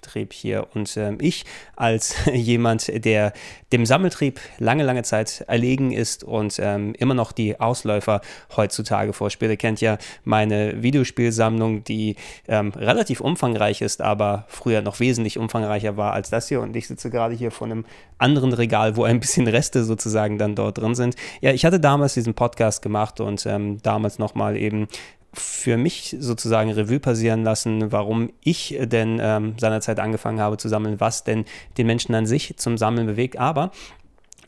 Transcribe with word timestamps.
Sammeltrieb 0.04 0.34
hier. 0.34 0.68
Und 0.74 0.96
ähm, 0.98 1.18
ich 1.22 1.46
als 1.76 2.16
jemand, 2.34 3.06
der 3.06 3.34
dem 3.72 3.86
Sammeltrieb 3.86 4.40
lange, 4.60 4.84
lange 4.84 5.04
Zeit 5.04 5.44
erlegen 5.48 5.92
ist 5.92 6.24
und 6.24 6.60
ähm, 6.60 6.94
immer 6.98 7.14
noch 7.14 7.32
die 7.32 7.60
Ausläufer 7.60 8.22
heutzutage 8.56 9.14
vorspiele, 9.14 9.58
kennt 9.58 9.82
ja 9.82 9.98
meine 10.24 10.84
Videospielsammlung, 10.84 11.84
die 11.84 12.16
ähm, 12.48 12.70
relativ 12.76 13.22
umfangreich 13.22 13.82
ist, 13.82 14.02
aber 14.02 14.46
früher 14.48 14.82
noch 14.82 15.00
wesentlich 15.00 15.38
umfangreicher 15.38 15.98
war 15.98 16.14
als 16.14 16.30
das 16.30 16.48
hier. 16.50 16.62
Und 16.62 16.76
ich 16.76 16.88
sitze 16.88 17.10
gerade 17.10 17.34
hier 17.34 17.52
vor 17.52 17.68
einem 17.68 17.86
anderen 18.18 18.54
Regal, 18.54 18.96
wo 18.96 19.04
ein 19.04 19.20
bisschen 19.20 19.48
Reste 19.48 19.84
sozusagen 19.84 20.38
dann 20.38 20.56
dort 20.56 20.78
drin 20.78 20.96
sind. 20.96 21.16
Ja, 21.42 21.52
ich 21.52 21.66
hatte 21.66 21.80
damals 21.80 22.14
diesen 22.14 22.34
Podcast 22.34 22.82
gemacht 22.82 23.20
und 23.20 23.46
ähm, 23.46 23.82
damals 23.82 24.20
nochmal 24.20 24.56
eben 24.56 24.88
für 25.34 25.78
mich 25.78 26.16
sozusagen 26.20 26.72
Revue 26.72 27.00
passieren 27.00 27.44
lassen, 27.44 27.92
warum 27.92 28.32
ich 28.42 28.78
denn 28.80 29.20
ähm, 29.22 29.56
seinerzeit 29.60 30.00
angefangen 30.00 30.40
habe 30.40 30.58
zu 30.58 30.70
sammeln, 30.70 31.00
was 31.00 31.24
denn 31.24 31.46
den 31.78 31.88
Menschen 31.88 32.14
an 32.16 32.26
sich 32.26 32.56
zum 32.58 32.78
Sammeln 32.78 33.08
bewegt. 33.08 33.40
Aber 33.40 33.72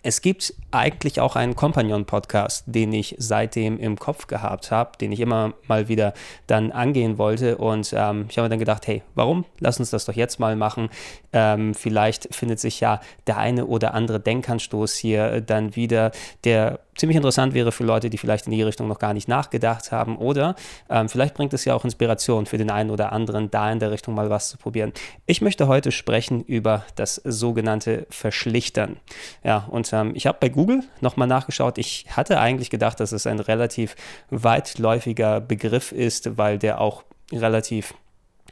es 0.08 0.22
gibt 0.22 0.54
eigentlich 0.70 1.20
auch 1.20 1.36
einen 1.36 1.56
Compagnon-Podcast, 1.56 2.66
den 2.68 2.94
ich 2.94 3.16
seitdem 3.18 3.80
im 3.80 3.98
Kopf 3.98 4.28
gehabt 4.28 4.70
habe, 4.70 4.92
den 5.02 5.12
ich 5.12 5.20
immer 5.20 5.54
mal 5.68 5.88
wieder 5.88 6.14
dann 6.46 6.72
angehen 6.72 7.18
wollte. 7.18 7.58
Und 7.58 7.92
ähm, 7.98 8.28
ich 8.30 8.38
habe 8.38 8.46
mir 8.46 8.50
dann 8.50 8.60
gedacht, 8.60 8.86
hey, 8.86 9.02
warum? 9.16 9.46
Lass 9.60 9.80
uns 9.80 9.90
das 9.90 10.06
doch 10.06 10.14
jetzt 10.14 10.40
mal 10.40 10.56
machen. 10.56 10.90
Ähm, 11.34 11.74
vielleicht 11.74 12.36
findet 12.36 12.60
sich 12.60 12.82
ja 12.82 13.02
der 13.26 13.40
eine 13.40 13.66
oder 13.66 13.96
andere 13.96 14.20
Denkanstoß 14.20 14.94
hier 14.94 15.42
dann 15.42 15.76
wieder, 15.76 16.12
der 16.44 16.82
ziemlich 16.96 17.16
interessant 17.16 17.54
wäre 17.54 17.72
für 17.72 17.84
Leute, 17.84 18.10
die 18.10 18.18
vielleicht 18.18 18.46
in 18.46 18.52
die 18.52 18.62
Richtung 18.62 18.88
noch 18.88 19.00
gar 19.00 19.14
nicht 19.14 19.28
nachgedacht 19.28 19.92
haben. 19.92 20.18
Oder 20.18 20.56
ähm, 20.90 21.10
vielleicht 21.10 21.34
bringt 21.34 21.54
es 21.54 21.66
ja 21.66 21.74
auch 21.74 21.84
Inspiration 21.84 22.46
für 22.46 22.58
den 22.58 22.72
einen 22.72 22.90
oder 22.90 23.12
anderen, 23.12 23.52
da 23.52 23.72
in 23.72 23.80
der 23.80 23.92
Richtung 23.92 24.16
mal 24.16 24.30
was 24.30 24.50
zu 24.50 24.58
probieren. 24.58 24.94
Ich 25.26 25.42
möchte 25.42 25.68
heute 25.68 25.92
sprechen 25.92 26.44
über 26.44 26.86
das 26.96 27.16
sogenannte 27.24 28.08
Verschlichtern. 28.10 28.98
Ja, 29.44 29.66
und 29.70 29.92
ähm, 29.94 30.14
ich 30.16 30.28
habe 30.28 30.38
bei 30.40 30.50
Google 30.50 30.84
nochmal 31.02 31.28
nachgeschaut. 31.28 31.78
Ich 31.78 32.06
hatte 32.12 32.40
eigentlich 32.40 32.70
gedacht, 32.70 33.00
dass 33.00 33.12
es 33.12 33.28
ein 33.28 33.40
relativ 33.40 33.96
weitläufiger 34.30 35.42
Begriff 35.42 35.92
ist, 35.92 36.38
weil 36.38 36.58
der 36.58 36.82
auch 36.82 37.04
relativ 37.32 37.94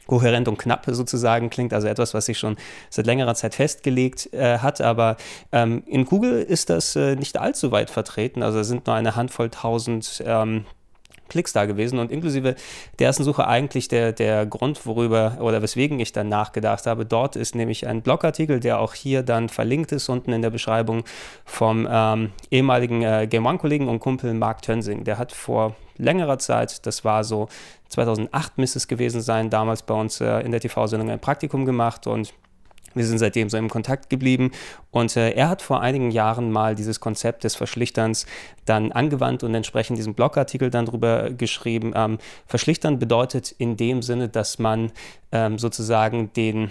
kohärent 0.06 0.48
und 0.48 0.58
knapp 0.58 0.84
sozusagen 0.86 1.50
klingt, 1.50 1.72
also 1.72 1.88
etwas, 1.88 2.14
was 2.14 2.26
sich 2.26 2.38
schon 2.38 2.56
seit 2.90 3.06
längerer 3.06 3.34
Zeit 3.34 3.54
festgelegt 3.54 4.32
äh, 4.32 4.58
hat. 4.58 4.80
Aber 4.80 5.16
ähm, 5.52 5.82
in 5.86 6.04
Google 6.04 6.42
ist 6.42 6.70
das 6.70 6.96
äh, 6.96 7.16
nicht 7.16 7.38
allzu 7.38 7.72
weit 7.72 7.90
vertreten. 7.90 8.42
Also 8.42 8.62
sind 8.62 8.86
nur 8.86 8.96
eine 8.96 9.16
Handvoll 9.16 9.50
tausend 9.50 10.22
ähm, 10.26 10.64
Klicks 11.28 11.52
da 11.52 11.66
gewesen 11.66 11.98
und 11.98 12.10
inklusive 12.10 12.54
der 12.98 13.06
ersten 13.06 13.24
Suche 13.24 13.46
eigentlich 13.46 13.88
der, 13.88 14.12
der 14.12 14.46
Grund, 14.46 14.86
worüber 14.86 15.38
oder 15.40 15.62
weswegen 15.62 16.00
ich 16.00 16.12
dann 16.12 16.28
nachgedacht 16.28 16.86
habe. 16.86 17.06
Dort 17.06 17.36
ist 17.36 17.54
nämlich 17.54 17.86
ein 17.86 18.02
Blogartikel, 18.02 18.60
der 18.60 18.78
auch 18.80 18.94
hier 18.94 19.22
dann 19.22 19.48
verlinkt 19.48 19.92
ist, 19.92 20.08
unten 20.08 20.32
in 20.32 20.42
der 20.42 20.50
Beschreibung 20.50 21.04
vom 21.44 21.88
ähm, 21.90 22.32
ehemaligen 22.50 23.02
äh, 23.02 23.26
Game 23.28 23.46
One-Kollegen 23.46 23.88
und 23.88 24.00
Kumpel 24.00 24.34
Mark 24.34 24.62
Tönsing. 24.62 25.04
Der 25.04 25.18
hat 25.18 25.32
vor 25.32 25.74
längerer 25.96 26.38
Zeit, 26.38 26.86
das 26.86 27.04
war 27.04 27.24
so 27.24 27.48
2008 27.88 28.58
müsste 28.58 28.78
es 28.78 28.88
gewesen 28.88 29.20
sein, 29.20 29.50
damals 29.50 29.82
bei 29.82 29.94
uns 29.94 30.20
äh, 30.20 30.40
in 30.40 30.50
der 30.50 30.60
TV-Sendung 30.60 31.10
ein 31.10 31.20
Praktikum 31.20 31.64
gemacht 31.64 32.06
und 32.06 32.34
wir 32.94 33.06
sind 33.06 33.18
seitdem 33.18 33.48
so 33.50 33.56
im 33.56 33.68
Kontakt 33.68 34.10
geblieben 34.10 34.50
und 34.90 35.16
äh, 35.16 35.30
er 35.30 35.48
hat 35.48 35.62
vor 35.62 35.80
einigen 35.80 36.10
Jahren 36.10 36.50
mal 36.50 36.74
dieses 36.74 37.00
Konzept 37.00 37.44
des 37.44 37.56
Verschlichterns 37.56 38.26
dann 38.64 38.92
angewandt 38.92 39.42
und 39.42 39.54
entsprechend 39.54 39.98
diesen 39.98 40.14
Blogartikel 40.14 40.70
dann 40.70 40.86
drüber 40.86 41.30
geschrieben. 41.30 41.92
Ähm, 41.94 42.18
Verschlichtern 42.46 42.98
bedeutet 42.98 43.52
in 43.58 43.76
dem 43.76 44.02
Sinne, 44.02 44.28
dass 44.28 44.58
man 44.58 44.92
ähm, 45.32 45.58
sozusagen 45.58 46.32
den 46.32 46.70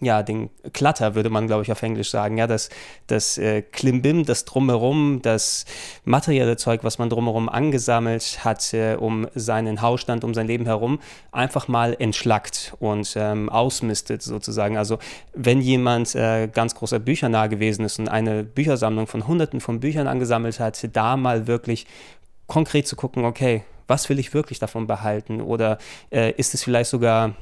ja, 0.00 0.22
den 0.22 0.50
Klatter, 0.74 1.14
würde 1.14 1.30
man, 1.30 1.46
glaube 1.46 1.62
ich, 1.62 1.72
auf 1.72 1.82
Englisch 1.82 2.10
sagen. 2.10 2.36
Ja, 2.36 2.46
das, 2.46 2.68
das 3.06 3.38
äh, 3.38 3.62
Klimbim, 3.62 4.26
das 4.26 4.44
Drumherum, 4.44 5.20
das 5.22 5.64
materielle 6.04 6.58
Zeug, 6.58 6.84
was 6.84 6.98
man 6.98 7.08
drumherum 7.08 7.48
angesammelt 7.48 8.44
hat, 8.44 8.74
äh, 8.74 8.96
um 8.96 9.26
seinen 9.34 9.80
Hausstand, 9.80 10.22
um 10.22 10.34
sein 10.34 10.46
Leben 10.46 10.66
herum, 10.66 11.00
einfach 11.32 11.66
mal 11.68 11.96
entschlackt 11.98 12.74
und 12.78 13.14
ähm, 13.16 13.48
ausmistet 13.48 14.22
sozusagen. 14.22 14.76
Also 14.76 14.98
wenn 15.34 15.62
jemand 15.62 16.14
äh, 16.14 16.48
ganz 16.48 16.74
großer 16.74 16.98
Büchernah 16.98 17.46
gewesen 17.46 17.84
ist 17.84 17.98
und 17.98 18.08
eine 18.08 18.44
Büchersammlung 18.44 19.06
von 19.06 19.26
hunderten 19.26 19.60
von 19.60 19.80
Büchern 19.80 20.08
angesammelt 20.08 20.60
hat, 20.60 20.94
da 20.94 21.16
mal 21.16 21.46
wirklich 21.46 21.86
konkret 22.46 22.86
zu 22.86 22.96
gucken, 22.96 23.24
okay, 23.24 23.64
was 23.88 24.08
will 24.08 24.18
ich 24.18 24.34
wirklich 24.34 24.58
davon 24.58 24.86
behalten? 24.86 25.40
Oder 25.40 25.78
äh, 26.10 26.32
ist 26.32 26.54
es 26.54 26.62
vielleicht 26.62 26.90
sogar 26.90 27.34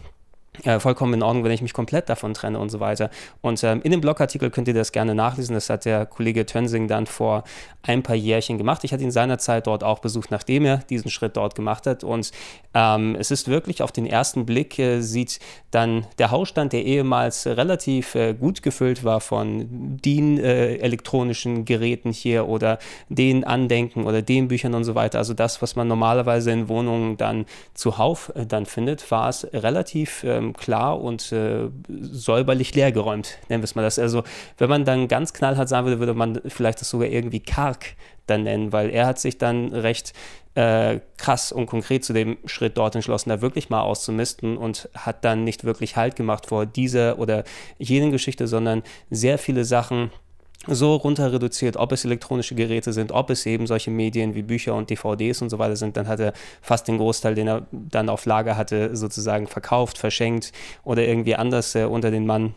äh, 0.62 0.78
vollkommen 0.78 1.14
in 1.14 1.22
Ordnung, 1.22 1.44
wenn 1.44 1.50
ich 1.50 1.62
mich 1.62 1.72
komplett 1.72 2.08
davon 2.08 2.32
trenne 2.32 2.58
und 2.58 2.70
so 2.70 2.78
weiter. 2.78 3.10
Und 3.40 3.62
ähm, 3.64 3.80
in 3.82 3.90
dem 3.90 4.00
Blogartikel 4.00 4.50
könnt 4.50 4.68
ihr 4.68 4.74
das 4.74 4.92
gerne 4.92 5.14
nachlesen. 5.14 5.54
Das 5.54 5.68
hat 5.68 5.84
der 5.84 6.06
Kollege 6.06 6.46
Tönsing 6.46 6.86
dann 6.86 7.06
vor 7.06 7.42
ein 7.82 8.02
paar 8.02 8.16
Jährchen 8.16 8.56
gemacht. 8.56 8.84
Ich 8.84 8.92
hatte 8.92 9.02
ihn 9.02 9.10
seinerzeit 9.10 9.66
dort 9.66 9.82
auch 9.82 9.98
besucht, 9.98 10.30
nachdem 10.30 10.64
er 10.64 10.78
diesen 10.78 11.10
Schritt 11.10 11.36
dort 11.36 11.54
gemacht 11.54 11.86
hat. 11.86 12.04
Und 12.04 12.30
ähm, 12.72 13.16
es 13.18 13.30
ist 13.30 13.48
wirklich 13.48 13.82
auf 13.82 13.90
den 13.90 14.06
ersten 14.06 14.46
Blick 14.46 14.78
äh, 14.78 15.00
sieht 15.00 15.40
dann 15.70 16.06
der 16.18 16.30
Hausstand, 16.30 16.72
der 16.72 16.84
ehemals 16.84 17.46
relativ 17.46 18.14
äh, 18.14 18.32
gut 18.32 18.62
gefüllt 18.62 19.02
war 19.02 19.20
von 19.20 19.98
den 20.04 20.38
äh, 20.38 20.76
elektronischen 20.76 21.64
Geräten 21.64 22.12
hier 22.12 22.48
oder 22.48 22.78
den 23.08 23.44
Andenken 23.44 24.04
oder 24.04 24.22
den 24.22 24.48
Büchern 24.48 24.74
und 24.74 24.84
so 24.84 24.94
weiter. 24.94 25.18
Also 25.18 25.34
das, 25.34 25.60
was 25.62 25.74
man 25.74 25.88
normalerweise 25.88 26.52
in 26.52 26.68
Wohnungen 26.68 27.16
dann 27.16 27.44
zuhauf 27.74 28.32
äh, 28.36 28.46
dann 28.46 28.66
findet, 28.66 29.10
war 29.10 29.28
es 29.28 29.46
relativ 29.52 30.24
ähm, 30.44 30.52
klar 30.54 31.00
und 31.00 31.32
äh, 31.32 31.68
säuberlich 31.88 32.74
leergeräumt, 32.74 33.38
nennen 33.48 33.62
wir 33.62 33.64
es 33.64 33.74
mal 33.74 33.82
das. 33.82 33.98
Also 33.98 34.22
wenn 34.58 34.68
man 34.68 34.84
dann 34.84 35.08
ganz 35.08 35.32
knallhart 35.32 35.68
sagen 35.68 35.86
würde, 35.86 35.98
würde 36.00 36.14
man 36.14 36.40
vielleicht 36.46 36.80
das 36.80 36.90
sogar 36.90 37.08
irgendwie 37.08 37.40
karg 37.40 37.94
dann 38.26 38.44
nennen, 38.44 38.72
weil 38.72 38.90
er 38.90 39.06
hat 39.06 39.18
sich 39.18 39.38
dann 39.38 39.72
recht 39.72 40.12
äh, 40.54 41.00
krass 41.16 41.52
und 41.52 41.66
konkret 41.66 42.04
zu 42.04 42.12
dem 42.12 42.38
Schritt 42.46 42.78
dort 42.78 42.94
entschlossen, 42.94 43.28
da 43.28 43.40
wirklich 43.40 43.70
mal 43.70 43.82
auszumisten 43.82 44.56
und 44.56 44.88
hat 44.94 45.24
dann 45.24 45.44
nicht 45.44 45.64
wirklich 45.64 45.96
Halt 45.96 46.16
gemacht 46.16 46.46
vor 46.46 46.64
dieser 46.64 47.18
oder 47.18 47.44
jenen 47.78 48.12
Geschichte, 48.12 48.46
sondern 48.46 48.82
sehr 49.10 49.38
viele 49.38 49.64
Sachen 49.64 50.10
so 50.66 50.96
runter 50.96 51.32
reduziert, 51.32 51.76
ob 51.76 51.92
es 51.92 52.04
elektronische 52.04 52.54
Geräte 52.54 52.92
sind, 52.92 53.12
ob 53.12 53.30
es 53.30 53.46
eben 53.46 53.66
solche 53.66 53.90
Medien 53.90 54.34
wie 54.34 54.42
Bücher 54.42 54.74
und 54.74 54.90
DVDs 54.90 55.42
und 55.42 55.50
so 55.50 55.58
weiter 55.58 55.76
sind, 55.76 55.96
dann 55.96 56.08
hat 56.08 56.20
er 56.20 56.32
fast 56.62 56.88
den 56.88 56.98
Großteil, 56.98 57.34
den 57.34 57.48
er 57.48 57.66
dann 57.72 58.08
auf 58.08 58.26
Lager 58.26 58.56
hatte, 58.56 58.96
sozusagen 58.96 59.46
verkauft, 59.46 59.98
verschenkt 59.98 60.52
oder 60.84 61.02
irgendwie 61.02 61.36
anders 61.36 61.74
äh, 61.74 61.84
unter 61.84 62.10
den 62.10 62.26
Mann 62.26 62.54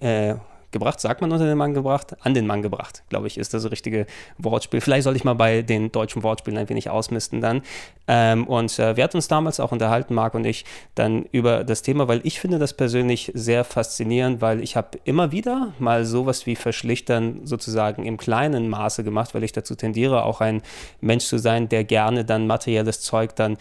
äh, 0.00 0.34
gebracht, 0.72 1.00
sagt 1.00 1.20
man 1.20 1.32
unter 1.32 1.46
den 1.46 1.58
Mann 1.58 1.74
gebracht, 1.74 2.16
an 2.20 2.34
den 2.34 2.46
Mann 2.46 2.62
gebracht, 2.62 3.02
glaube 3.08 3.26
ich, 3.26 3.38
ist 3.38 3.54
das 3.54 3.70
richtige 3.70 4.06
Wortspiel. 4.38 4.80
Vielleicht 4.80 5.04
sollte 5.04 5.16
ich 5.16 5.24
mal 5.24 5.34
bei 5.34 5.62
den 5.62 5.92
deutschen 5.92 6.22
Wortspielen 6.22 6.58
ein 6.58 6.68
wenig 6.68 6.90
ausmisten 6.90 7.40
dann. 7.40 7.62
Ähm, 8.08 8.46
und 8.46 8.78
äh, 8.78 8.96
wir 8.96 9.04
hatten 9.04 9.16
uns 9.16 9.28
damals 9.28 9.60
auch 9.60 9.72
unterhalten, 9.72 10.14
Marc 10.14 10.34
und 10.34 10.44
ich, 10.44 10.64
dann 10.94 11.24
über 11.32 11.64
das 11.64 11.82
Thema, 11.82 12.08
weil 12.08 12.20
ich 12.24 12.40
finde 12.40 12.58
das 12.58 12.74
persönlich 12.74 13.30
sehr 13.34 13.64
faszinierend, 13.64 14.40
weil 14.40 14.62
ich 14.62 14.76
habe 14.76 14.98
immer 15.04 15.32
wieder 15.32 15.72
mal 15.78 16.04
sowas 16.04 16.46
wie 16.46 16.56
Verschlichtern 16.56 17.40
sozusagen 17.44 18.04
im 18.04 18.16
kleinen 18.16 18.68
Maße 18.68 19.04
gemacht, 19.04 19.34
weil 19.34 19.44
ich 19.44 19.52
dazu 19.52 19.74
tendiere, 19.74 20.24
auch 20.24 20.40
ein 20.40 20.62
Mensch 21.00 21.24
zu 21.24 21.38
sein, 21.38 21.68
der 21.68 21.84
gerne 21.84 22.24
dann 22.24 22.46
materielles 22.46 23.00
Zeug 23.00 23.36
dann 23.36 23.56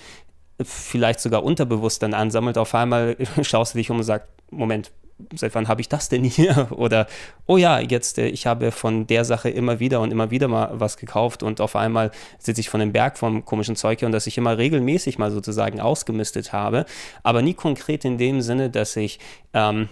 vielleicht 0.61 1.19
sogar 1.19 1.43
unterbewusst 1.43 2.03
dann 2.03 2.13
ansammelt. 2.13 2.57
Auf 2.57 2.75
einmal 2.75 3.15
schaust 3.41 3.73
du 3.73 3.77
dich 3.77 3.89
um 3.89 3.97
und 3.97 4.03
sagst, 4.03 4.27
Moment, 4.51 4.91
seit 5.35 5.55
wann 5.55 5.67
habe 5.67 5.81
ich 5.81 5.89
das 5.89 6.09
denn 6.09 6.23
hier? 6.23 6.67
Oder, 6.77 7.07
oh 7.45 7.57
ja, 7.57 7.79
jetzt, 7.79 8.17
äh, 8.17 8.27
ich 8.27 8.45
habe 8.45 8.71
von 8.71 9.07
der 9.07 9.25
Sache 9.25 9.49
immer 9.49 9.79
wieder 9.79 10.01
und 10.01 10.11
immer 10.11 10.31
wieder 10.31 10.47
mal 10.47 10.71
was 10.73 10.97
gekauft 10.97 11.43
und 11.43 11.61
auf 11.61 11.75
einmal 11.75 12.11
sitze 12.37 12.61
ich 12.61 12.69
von 12.69 12.79
dem 12.79 12.91
Berg 12.91 13.17
vom 13.17 13.45
komischen 13.45 13.75
Zeug 13.75 13.99
hier 13.99 14.07
und 14.07 14.11
dass 14.11 14.27
ich 14.27 14.37
immer 14.37 14.57
regelmäßig 14.57 15.17
mal 15.17 15.31
sozusagen 15.31 15.79
ausgemistet 15.79 16.53
habe, 16.53 16.85
aber 17.23 17.41
nie 17.41 17.53
konkret 17.53 18.05
in 18.05 18.17
dem 18.17 18.41
Sinne, 18.41 18.69
dass 18.69 18.95
ich 18.95 19.19
ähm, 19.53 19.89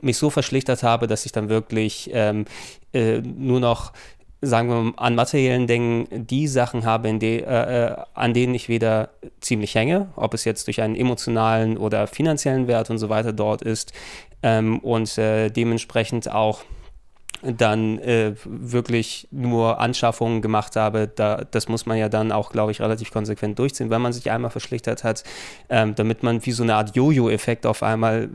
mich 0.00 0.16
so 0.16 0.30
verschlechtert 0.30 0.82
habe, 0.82 1.06
dass 1.06 1.26
ich 1.26 1.32
dann 1.32 1.48
wirklich 1.48 2.10
ähm, 2.12 2.46
äh, 2.92 3.20
nur 3.20 3.60
noch 3.60 3.92
sagen 4.46 4.68
wir 4.68 4.82
mal, 4.82 4.92
an 4.96 5.14
materiellen 5.14 5.66
Dingen 5.66 6.06
die 6.10 6.46
Sachen 6.46 6.84
habe, 6.84 7.12
de, 7.18 7.42
äh, 7.42 7.86
äh, 7.86 7.96
an 8.14 8.34
denen 8.34 8.54
ich 8.54 8.68
wieder 8.68 9.10
ziemlich 9.40 9.74
hänge, 9.74 10.08
ob 10.16 10.34
es 10.34 10.44
jetzt 10.44 10.66
durch 10.66 10.80
einen 10.80 10.96
emotionalen 10.96 11.76
oder 11.76 12.06
finanziellen 12.06 12.68
Wert 12.68 12.90
und 12.90 12.98
so 12.98 13.08
weiter 13.08 13.32
dort 13.32 13.62
ist. 13.62 13.92
Ähm, 14.42 14.78
und 14.80 15.16
äh, 15.18 15.50
dementsprechend 15.50 16.30
auch 16.30 16.62
dann 17.44 17.98
äh, 17.98 18.34
wirklich 18.44 19.28
nur 19.30 19.78
Anschaffungen 19.78 20.40
gemacht 20.40 20.76
habe, 20.76 21.08
da, 21.08 21.44
das 21.50 21.68
muss 21.68 21.84
man 21.86 21.98
ja 21.98 22.08
dann 22.08 22.32
auch, 22.32 22.50
glaube 22.50 22.72
ich, 22.72 22.80
relativ 22.80 23.10
konsequent 23.10 23.58
durchziehen, 23.58 23.90
wenn 23.90 24.00
man 24.00 24.12
sich 24.12 24.30
einmal 24.30 24.50
verschlechtert 24.50 25.04
hat, 25.04 25.24
ähm, 25.68 25.94
damit 25.94 26.22
man 26.22 26.44
wie 26.46 26.52
so 26.52 26.62
eine 26.62 26.74
Art 26.74 26.96
Jojo-Effekt 26.96 27.66
auf 27.66 27.82
einmal, 27.82 28.30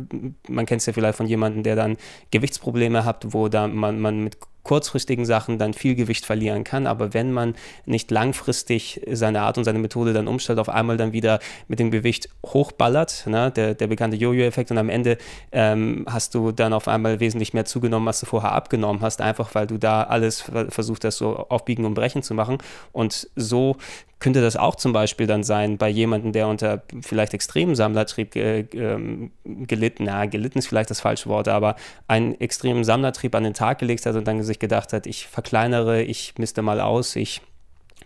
man 0.47 0.65
kennt 0.65 0.81
es 0.81 0.85
ja 0.85 0.93
vielleicht 0.93 1.17
von 1.17 1.27
jemandem, 1.27 1.63
der 1.63 1.75
dann 1.75 1.97
Gewichtsprobleme 2.31 3.05
hat, 3.05 3.33
wo 3.33 3.47
da 3.47 3.67
man, 3.67 3.99
man 3.99 4.23
mit 4.23 4.37
kurzfristigen 4.63 5.25
Sachen 5.25 5.57
dann 5.57 5.73
viel 5.73 5.95
Gewicht 5.95 6.25
verlieren 6.25 6.63
kann. 6.63 6.87
Aber 6.87 7.13
wenn 7.13 7.31
man 7.31 7.55
nicht 7.85 8.11
langfristig 8.11 9.01
seine 9.11 9.41
Art 9.41 9.57
und 9.57 9.63
seine 9.63 9.79
Methode 9.79 10.13
dann 10.13 10.27
umstellt, 10.27 10.59
auf 10.59 10.69
einmal 10.69 10.97
dann 10.97 11.13
wieder 11.13 11.39
mit 11.67 11.79
dem 11.79 11.91
Gewicht 11.91 12.29
hochballert, 12.45 13.25
ne, 13.27 13.51
der, 13.51 13.73
der 13.73 13.87
bekannte 13.87 14.17
Jojo-Effekt 14.17 14.71
und 14.71 14.77
am 14.77 14.89
Ende 14.89 15.17
ähm, 15.51 16.05
hast 16.07 16.35
du 16.35 16.51
dann 16.51 16.73
auf 16.73 16.87
einmal 16.87 17.19
wesentlich 17.19 17.53
mehr 17.53 17.65
zugenommen, 17.65 18.07
als 18.07 18.19
du 18.19 18.25
vorher 18.25 18.51
abgenommen 18.51 19.01
hast, 19.01 19.21
einfach 19.21 19.55
weil 19.55 19.67
du 19.67 19.77
da 19.77 20.03
alles 20.03 20.43
versucht 20.69 21.05
hast, 21.05 21.17
so 21.17 21.35
aufbiegen 21.49 21.85
und 21.85 21.93
brechen 21.93 22.23
zu 22.23 22.33
machen. 22.33 22.57
Und 22.91 23.29
so 23.35 23.77
könnte 24.19 24.41
das 24.41 24.57
auch 24.57 24.75
zum 24.75 24.93
Beispiel 24.93 25.27
dann 25.27 25.43
sein 25.43 25.77
bei 25.77 25.89
jemandem, 25.89 26.33
der 26.33 26.47
unter 26.47 26.83
vielleicht 27.01 27.33
extremen 27.33 27.75
Sammlertrieb 27.75 28.35
äh, 28.35 28.59
äh, 28.59 29.29
gelitten, 29.43 30.03
na, 30.05 30.25
gelitten 30.25 30.59
ist 30.59 30.67
vielleicht 30.67 30.89
das 30.89 30.99
falsche 30.99 31.29
Wort, 31.29 31.47
aber 31.47 31.75
einen 32.07 32.39
extremen 32.39 32.83
Sammlertrieb 32.83 33.33
an 33.35 33.43
den 33.43 33.53
Tag 33.53 33.79
gelegt 33.79 34.05
hat 34.05 34.15
und 34.15 34.27
dann 34.27 34.43
sich 34.43 34.59
gedacht 34.59 34.93
hat, 34.93 35.07
ich 35.07 35.27
verkleinere, 35.27 36.01
ich 36.03 36.33
misste 36.37 36.61
mal 36.61 36.81
aus, 36.81 37.15
ich 37.15 37.41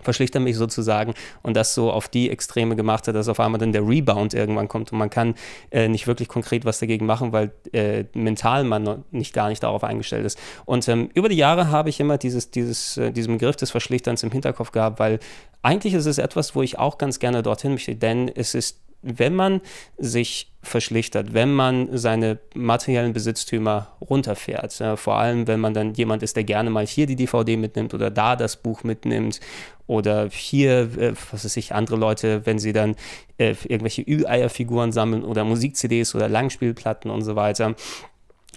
verschlichter 0.03 0.39
mich 0.39 0.57
sozusagen 0.57 1.13
und 1.41 1.55
das 1.55 1.73
so 1.73 1.91
auf 1.91 2.07
die 2.07 2.29
Extreme 2.29 2.75
gemacht 2.75 3.07
hat, 3.07 3.15
dass 3.15 3.27
auf 3.27 3.39
einmal 3.39 3.59
dann 3.59 3.71
der 3.71 3.87
Rebound 3.87 4.33
irgendwann 4.33 4.67
kommt 4.67 4.91
und 4.91 4.97
man 4.97 5.09
kann 5.09 5.35
äh, 5.71 5.87
nicht 5.87 6.07
wirklich 6.07 6.27
konkret 6.27 6.65
was 6.65 6.79
dagegen 6.79 7.05
machen, 7.05 7.31
weil 7.31 7.51
äh, 7.71 8.05
mental 8.13 8.63
man 8.63 9.03
nicht 9.11 9.33
gar 9.33 9.49
nicht 9.49 9.63
darauf 9.63 9.83
eingestellt 9.83 10.25
ist. 10.25 10.39
Und 10.65 10.87
ähm, 10.87 11.09
über 11.13 11.29
die 11.29 11.37
Jahre 11.37 11.69
habe 11.69 11.89
ich 11.89 11.99
immer 11.99 12.17
dieses, 12.17 12.51
dieses, 12.51 12.97
äh, 12.97 13.11
diesen 13.11 13.37
Begriff 13.37 13.55
des 13.55 13.71
Verschlichterns 13.71 14.23
im 14.23 14.31
Hinterkopf 14.31 14.71
gehabt, 14.71 14.99
weil 14.99 15.19
eigentlich 15.61 15.93
ist 15.93 16.05
es 16.05 16.17
etwas, 16.17 16.55
wo 16.55 16.61
ich 16.61 16.77
auch 16.77 16.97
ganz 16.97 17.19
gerne 17.19 17.41
dorthin 17.41 17.71
möchte, 17.71 17.95
denn 17.95 18.29
es 18.29 18.53
ist 18.53 18.79
wenn 19.03 19.35
man 19.35 19.61
sich 19.97 20.49
verschlichtert, 20.63 21.33
wenn 21.33 21.53
man 21.53 21.89
seine 21.97 22.39
materiellen 22.55 23.11
Besitztümer 23.11 23.89
runterfährt, 24.01 24.79
äh, 24.79 24.97
vor 24.97 25.15
allem 25.15 25.45
wenn 25.45 25.59
man 25.59 25.73
dann 25.73 25.93
jemand 25.93 26.23
ist, 26.23 26.37
der 26.37 26.45
gerne 26.45 26.69
mal 26.69 26.87
hier 26.87 27.05
die 27.05 27.17
DVD 27.17 27.57
mitnimmt 27.57 27.93
oder 27.93 28.09
da 28.09 28.35
das 28.35 28.55
Buch 28.55 28.83
mitnimmt 28.83 29.41
oder 29.85 30.29
hier, 30.29 30.97
äh, 30.97 31.13
was 31.31 31.43
weiß 31.43 31.57
ich, 31.57 31.75
andere 31.75 31.97
Leute, 31.97 32.45
wenn 32.45 32.59
sie 32.59 32.71
dann 32.71 32.95
äh, 33.37 33.55
irgendwelche 33.65 34.01
Ü-Eier-Figuren 34.01 34.93
sammeln 34.93 35.25
oder 35.25 35.43
Musik-CDs 35.43 36.15
oder 36.15 36.29
Langspielplatten 36.29 37.11
und 37.11 37.23
so 37.23 37.35
weiter, 37.35 37.75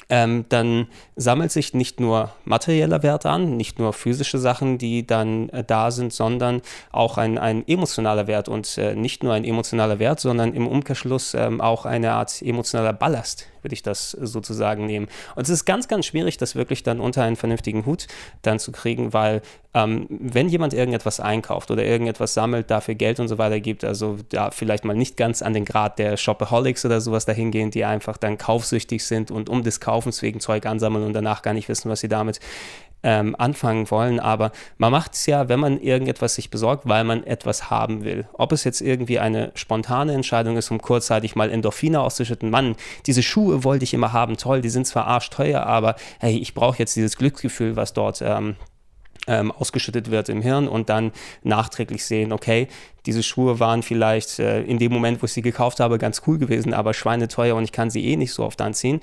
ähm, 0.08 0.44
dann 0.48 0.86
sammelt 1.16 1.50
sich 1.50 1.74
nicht 1.74 2.00
nur 2.00 2.32
materieller 2.44 3.02
Wert 3.02 3.26
an, 3.26 3.56
nicht 3.56 3.78
nur 3.78 3.92
physische 3.92 4.38
Sachen, 4.38 4.78
die 4.78 5.06
dann 5.06 5.48
äh, 5.48 5.64
da 5.64 5.90
sind, 5.90 6.12
sondern 6.12 6.62
auch 6.92 7.18
ein, 7.18 7.38
ein 7.38 7.66
emotionaler 7.66 8.26
Wert. 8.26 8.48
Und 8.48 8.78
äh, 8.78 8.94
nicht 8.94 9.24
nur 9.24 9.32
ein 9.32 9.44
emotionaler 9.44 9.98
Wert, 9.98 10.20
sondern 10.20 10.54
im 10.54 10.66
Umkehrschluss 10.66 11.34
ähm, 11.34 11.60
auch 11.60 11.86
eine 11.86 12.12
Art 12.12 12.40
emotionaler 12.42 12.92
Ballast, 12.92 13.46
würde 13.66 13.74
ich 13.74 13.82
das 13.82 14.12
sozusagen 14.12 14.86
nehmen. 14.86 15.08
Und 15.34 15.42
es 15.42 15.48
ist 15.48 15.64
ganz, 15.64 15.88
ganz 15.88 16.06
schwierig, 16.06 16.36
das 16.36 16.54
wirklich 16.54 16.84
dann 16.84 17.00
unter 17.00 17.24
einen 17.24 17.34
vernünftigen 17.34 17.84
Hut 17.84 18.06
dann 18.42 18.60
zu 18.60 18.70
kriegen, 18.70 19.12
weil 19.12 19.42
ähm, 19.74 20.06
wenn 20.08 20.48
jemand 20.48 20.72
irgendetwas 20.72 21.18
einkauft 21.18 21.72
oder 21.72 21.84
irgendetwas 21.84 22.32
sammelt, 22.32 22.70
dafür 22.70 22.94
Geld 22.94 23.18
und 23.18 23.26
so 23.26 23.38
weiter 23.38 23.58
gibt, 23.58 23.82
also 23.82 24.18
da 24.28 24.52
vielleicht 24.52 24.84
mal 24.84 24.94
nicht 24.94 25.16
ganz 25.16 25.42
an 25.42 25.52
den 25.52 25.64
Grad 25.64 25.98
der 25.98 26.16
Shopaholics 26.16 26.84
oder 26.84 27.00
sowas 27.00 27.26
dahin 27.26 27.50
gehen, 27.50 27.72
die 27.72 27.84
einfach 27.84 28.16
dann 28.16 28.38
kaufsüchtig 28.38 29.04
sind 29.04 29.32
und 29.32 29.48
um 29.48 29.64
des 29.64 29.80
Kaufens 29.80 30.22
wegen 30.22 30.38
Zeug 30.38 30.64
ansammeln 30.64 31.04
und 31.04 31.12
danach 31.12 31.42
gar 31.42 31.52
nicht 31.52 31.68
wissen, 31.68 31.90
was 31.90 32.00
sie 32.00 32.08
damit 32.08 32.38
ähm, 33.02 33.36
anfangen 33.38 33.90
wollen. 33.90 34.20
Aber 34.20 34.52
man 34.78 34.92
macht 34.92 35.14
es 35.14 35.26
ja, 35.26 35.48
wenn 35.48 35.60
man 35.60 35.80
irgendetwas 35.80 36.34
sich 36.34 36.50
besorgt, 36.50 36.88
weil 36.88 37.04
man 37.04 37.24
etwas 37.24 37.70
haben 37.70 38.04
will. 38.04 38.26
Ob 38.32 38.52
es 38.52 38.64
jetzt 38.64 38.80
irgendwie 38.80 39.18
eine 39.18 39.52
spontane 39.54 40.12
Entscheidung 40.12 40.56
ist, 40.56 40.70
um 40.70 40.80
kurzzeitig 40.80 41.36
mal 41.36 41.50
Endorphine 41.50 42.00
auszuschütten. 42.00 42.50
Mann, 42.50 42.76
diese 43.06 43.22
Schuhe 43.22 43.64
wollte 43.64 43.84
ich 43.84 43.94
immer 43.94 44.12
haben, 44.12 44.36
toll, 44.36 44.60
die 44.60 44.70
sind 44.70 44.86
zwar 44.86 45.06
arschteuer, 45.06 45.64
aber 45.64 45.96
hey, 46.18 46.36
ich 46.36 46.54
brauche 46.54 46.78
jetzt 46.78 46.96
dieses 46.96 47.16
Glücksgefühl, 47.16 47.76
was 47.76 47.92
dort 47.92 48.22
ähm, 48.22 48.56
ähm, 49.26 49.52
ausgeschüttet 49.52 50.10
wird 50.10 50.28
im 50.28 50.42
Hirn 50.42 50.68
und 50.68 50.88
dann 50.88 51.12
nachträglich 51.42 52.04
sehen, 52.04 52.32
okay, 52.32 52.68
diese 53.06 53.22
Schuhe 53.22 53.60
waren 53.60 53.82
vielleicht 53.82 54.38
äh, 54.38 54.62
in 54.62 54.78
dem 54.78 54.92
Moment, 54.92 55.22
wo 55.22 55.26
ich 55.26 55.32
sie 55.32 55.42
gekauft 55.42 55.80
habe, 55.80 55.98
ganz 55.98 56.22
cool 56.26 56.38
gewesen, 56.38 56.74
aber 56.74 56.92
schweineteuer 56.92 57.54
und 57.54 57.64
ich 57.64 57.72
kann 57.72 57.90
sie 57.90 58.04
eh 58.04 58.16
nicht 58.16 58.32
so 58.32 58.44
oft 58.44 58.60
anziehen. 58.60 59.00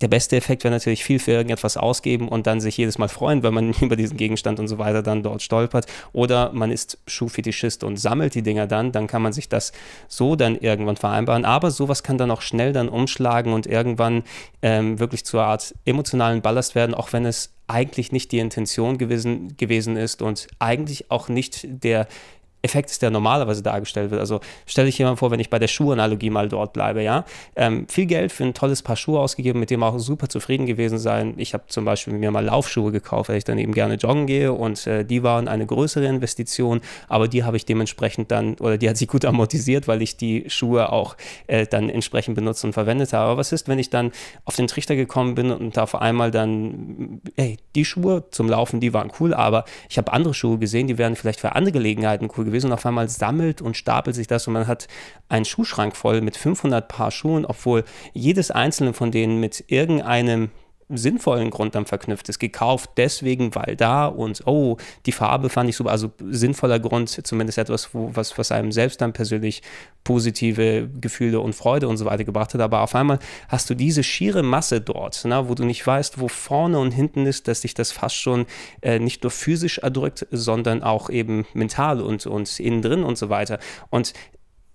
Der 0.00 0.08
beste 0.08 0.36
Effekt 0.36 0.64
wäre 0.64 0.74
natürlich 0.74 1.04
viel 1.04 1.20
für 1.20 1.30
irgendetwas 1.30 1.76
ausgeben 1.76 2.28
und 2.28 2.48
dann 2.48 2.60
sich 2.60 2.76
jedes 2.76 2.98
Mal 2.98 3.08
freuen, 3.08 3.44
wenn 3.44 3.54
man 3.54 3.72
über 3.80 3.94
diesen 3.94 4.16
Gegenstand 4.16 4.58
und 4.58 4.66
so 4.66 4.78
weiter 4.78 5.02
dann 5.02 5.22
dort 5.22 5.42
stolpert. 5.42 5.86
Oder 6.12 6.50
man 6.52 6.72
ist 6.72 6.98
Schuhfetischist 7.06 7.84
und 7.84 7.98
sammelt 7.98 8.34
die 8.34 8.42
Dinger 8.42 8.66
dann, 8.66 8.90
dann 8.90 9.06
kann 9.06 9.22
man 9.22 9.32
sich 9.32 9.48
das 9.48 9.72
so 10.08 10.34
dann 10.34 10.56
irgendwann 10.56 10.96
vereinbaren. 10.96 11.44
Aber 11.44 11.70
sowas 11.70 12.02
kann 12.02 12.18
dann 12.18 12.32
auch 12.32 12.42
schnell 12.42 12.72
dann 12.72 12.88
umschlagen 12.88 13.52
und 13.52 13.66
irgendwann 13.66 14.24
ähm, 14.60 14.98
wirklich 14.98 15.24
zur 15.24 15.42
Art 15.42 15.72
emotionalen 15.84 16.42
Ballast 16.42 16.74
werden, 16.74 16.94
auch 16.94 17.12
wenn 17.12 17.24
es 17.24 17.52
eigentlich 17.72 18.12
nicht 18.12 18.32
die 18.32 18.38
Intention 18.38 18.98
gewesen, 18.98 19.56
gewesen 19.56 19.96
ist 19.96 20.22
und 20.22 20.46
eigentlich 20.58 21.10
auch 21.10 21.28
nicht 21.28 21.66
der 21.66 22.06
Effekt 22.62 22.90
ist, 22.90 23.02
der 23.02 23.10
normalerweise 23.10 23.62
dargestellt 23.62 24.10
wird. 24.10 24.20
Also 24.20 24.40
stelle 24.66 24.88
ich 24.88 24.96
jemand 24.96 25.18
vor, 25.18 25.30
wenn 25.30 25.40
ich 25.40 25.50
bei 25.50 25.58
der 25.58 25.68
Schuhanalogie 25.68 26.30
mal 26.30 26.48
dort 26.48 26.72
bleibe, 26.72 27.02
ja. 27.02 27.24
Ähm, 27.56 27.86
viel 27.88 28.06
Geld 28.06 28.32
für 28.32 28.44
ein 28.44 28.54
tolles 28.54 28.82
Paar 28.82 28.96
Schuhe 28.96 29.18
ausgegeben, 29.18 29.58
mit 29.58 29.70
dem 29.70 29.82
auch 29.82 29.98
super 29.98 30.28
zufrieden 30.28 30.66
gewesen 30.66 30.98
sein. 30.98 31.34
Ich 31.38 31.54
habe 31.54 31.64
zum 31.66 31.84
Beispiel 31.84 32.14
mir 32.14 32.30
mal 32.30 32.44
Laufschuhe 32.44 32.92
gekauft, 32.92 33.28
weil 33.28 33.36
ich 33.36 33.44
dann 33.44 33.58
eben 33.58 33.72
gerne 33.72 33.94
joggen 33.94 34.26
gehe 34.26 34.52
und 34.52 34.86
äh, 34.86 35.04
die 35.04 35.22
waren 35.22 35.48
eine 35.48 35.66
größere 35.66 36.06
Investition, 36.06 36.80
aber 37.08 37.26
die 37.26 37.42
habe 37.42 37.56
ich 37.56 37.66
dementsprechend 37.66 38.30
dann, 38.30 38.54
oder 38.54 38.78
die 38.78 38.88
hat 38.88 38.96
sich 38.96 39.08
gut 39.08 39.24
amortisiert, 39.24 39.88
weil 39.88 40.00
ich 40.00 40.16
die 40.16 40.44
Schuhe 40.48 40.92
auch 40.92 41.16
äh, 41.48 41.66
dann 41.66 41.88
entsprechend 41.88 42.36
benutzt 42.36 42.64
und 42.64 42.72
verwendet 42.72 43.12
habe. 43.12 43.30
Aber 43.30 43.38
was 43.38 43.50
ist, 43.50 43.66
wenn 43.66 43.80
ich 43.80 43.90
dann 43.90 44.12
auf 44.44 44.54
den 44.54 44.68
Trichter 44.68 44.94
gekommen 44.94 45.34
bin 45.34 45.50
und 45.50 45.78
auf 45.78 45.96
einmal 45.96 46.30
dann, 46.30 47.20
ey, 47.36 47.58
die 47.74 47.84
Schuhe 47.84 48.24
zum 48.30 48.48
Laufen, 48.48 48.78
die 48.78 48.94
waren 48.94 49.10
cool, 49.18 49.34
aber 49.34 49.64
ich 49.88 49.98
habe 49.98 50.12
andere 50.12 50.32
Schuhe 50.32 50.58
gesehen, 50.58 50.86
die 50.86 50.96
wären 50.96 51.16
vielleicht 51.16 51.40
für 51.40 51.56
andere 51.56 51.72
Gelegenheiten 51.72 52.28
cool 52.36 52.44
gewesen 52.44 52.51
gewesen 52.52 52.68
und 52.68 52.72
auf 52.74 52.86
einmal 52.86 53.08
sammelt 53.08 53.60
und 53.60 53.76
stapelt 53.76 54.14
sich 54.14 54.26
das 54.26 54.46
und 54.46 54.52
man 54.52 54.66
hat 54.66 54.88
einen 55.28 55.44
Schuhschrank 55.44 55.96
voll 55.96 56.20
mit 56.20 56.36
500 56.36 56.86
Paar 56.86 57.10
Schuhen, 57.10 57.44
obwohl 57.44 57.84
jedes 58.12 58.50
einzelne 58.50 58.92
von 58.92 59.10
denen 59.10 59.40
mit 59.40 59.64
irgendeinem 59.68 60.50
sinnvollen 60.96 61.50
Grund 61.50 61.74
dann 61.74 61.86
verknüpft 61.86 62.28
ist. 62.28 62.38
Gekauft 62.38 62.90
deswegen, 62.96 63.54
weil 63.54 63.76
da 63.76 64.06
und 64.06 64.42
oh, 64.46 64.76
die 65.06 65.12
Farbe 65.12 65.48
fand 65.48 65.68
ich 65.68 65.76
super. 65.76 65.90
Also 65.90 66.12
sinnvoller 66.30 66.78
Grund, 66.78 67.08
zumindest 67.26 67.58
etwas, 67.58 67.94
wo, 67.94 68.10
was, 68.14 68.36
was 68.38 68.52
einem 68.52 68.72
selbst 68.72 69.00
dann 69.00 69.12
persönlich 69.12 69.62
positive 70.04 70.88
Gefühle 71.00 71.40
und 71.40 71.54
Freude 71.54 71.88
und 71.88 71.96
so 71.96 72.04
weiter 72.04 72.24
gebracht 72.24 72.54
hat. 72.54 72.60
Aber 72.60 72.80
auf 72.80 72.94
einmal 72.94 73.18
hast 73.48 73.70
du 73.70 73.74
diese 73.74 74.02
schiere 74.02 74.42
Masse 74.42 74.80
dort, 74.80 75.22
na, 75.24 75.48
wo 75.48 75.54
du 75.54 75.64
nicht 75.64 75.86
weißt, 75.86 76.20
wo 76.20 76.28
vorne 76.28 76.78
und 76.78 76.92
hinten 76.92 77.26
ist, 77.26 77.48
dass 77.48 77.60
dich 77.60 77.74
das 77.74 77.92
fast 77.92 78.16
schon 78.16 78.46
äh, 78.80 78.98
nicht 78.98 79.22
nur 79.22 79.30
physisch 79.30 79.78
erdrückt, 79.78 80.26
sondern 80.30 80.82
auch 80.82 81.10
eben 81.10 81.46
mental 81.54 82.00
und, 82.00 82.26
und 82.26 82.58
innen 82.60 82.82
drin 82.82 83.02
und 83.04 83.16
so 83.18 83.28
weiter. 83.28 83.58
Und 83.90 84.12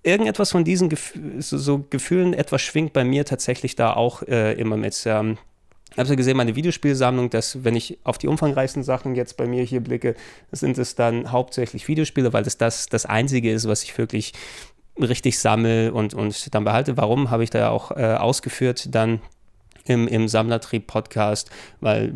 irgendetwas 0.04 0.52
von 0.52 0.64
diesen 0.64 0.90
Gef 0.90 1.14
so, 1.40 1.58
so, 1.58 1.86
Gefühlen, 1.90 2.34
etwas 2.34 2.62
schwingt 2.62 2.94
bei 2.94 3.04
mir 3.04 3.26
tatsächlich 3.26 3.76
da 3.76 3.94
auch 3.94 4.24
äh, 4.24 4.54
immer 4.54 4.78
mit. 4.78 5.04
Ähm, 5.06 5.38
habe 5.96 6.10
ja 6.10 6.16
gesehen, 6.16 6.38
meine 6.38 6.56
Videospielsammlung, 6.56 7.30
dass 7.30 7.64
wenn 7.64 7.76
ich 7.76 7.98
auf 8.04 8.18
die 8.18 8.28
umfangreichsten 8.28 8.84
Sachen 8.84 9.16
jetzt 9.16 9.38
bei 9.38 9.48
mir 9.48 9.64
hier 9.64 9.82
blicke, 9.82 10.16
sind 10.52 10.78
es 10.78 10.96
dann 10.96 11.32
hauptsächlich 11.32 11.88
Videospiele, 11.88 12.34
weil 12.34 12.44
das 12.44 12.58
das, 12.58 12.88
das 12.88 13.06
Einzige 13.06 13.52
ist, 13.52 13.68
was 13.68 13.84
ich 13.84 13.98
wirklich 13.98 14.34
richtig 15.00 15.40
sammle 15.40 15.94
und, 15.94 16.14
und 16.14 16.54
dann 16.54 16.64
behalte. 16.64 16.98
Warum 16.98 17.30
habe 17.32 17.44
ich 17.44 17.50
da 17.50 17.70
auch 17.70 17.92
äh, 17.92 18.16
ausgeführt 18.16 18.94
dann 18.94 19.22
im, 19.88 20.08
im 20.08 20.28
Sammlertrieb-Podcast, 20.28 21.50
weil 21.82 22.14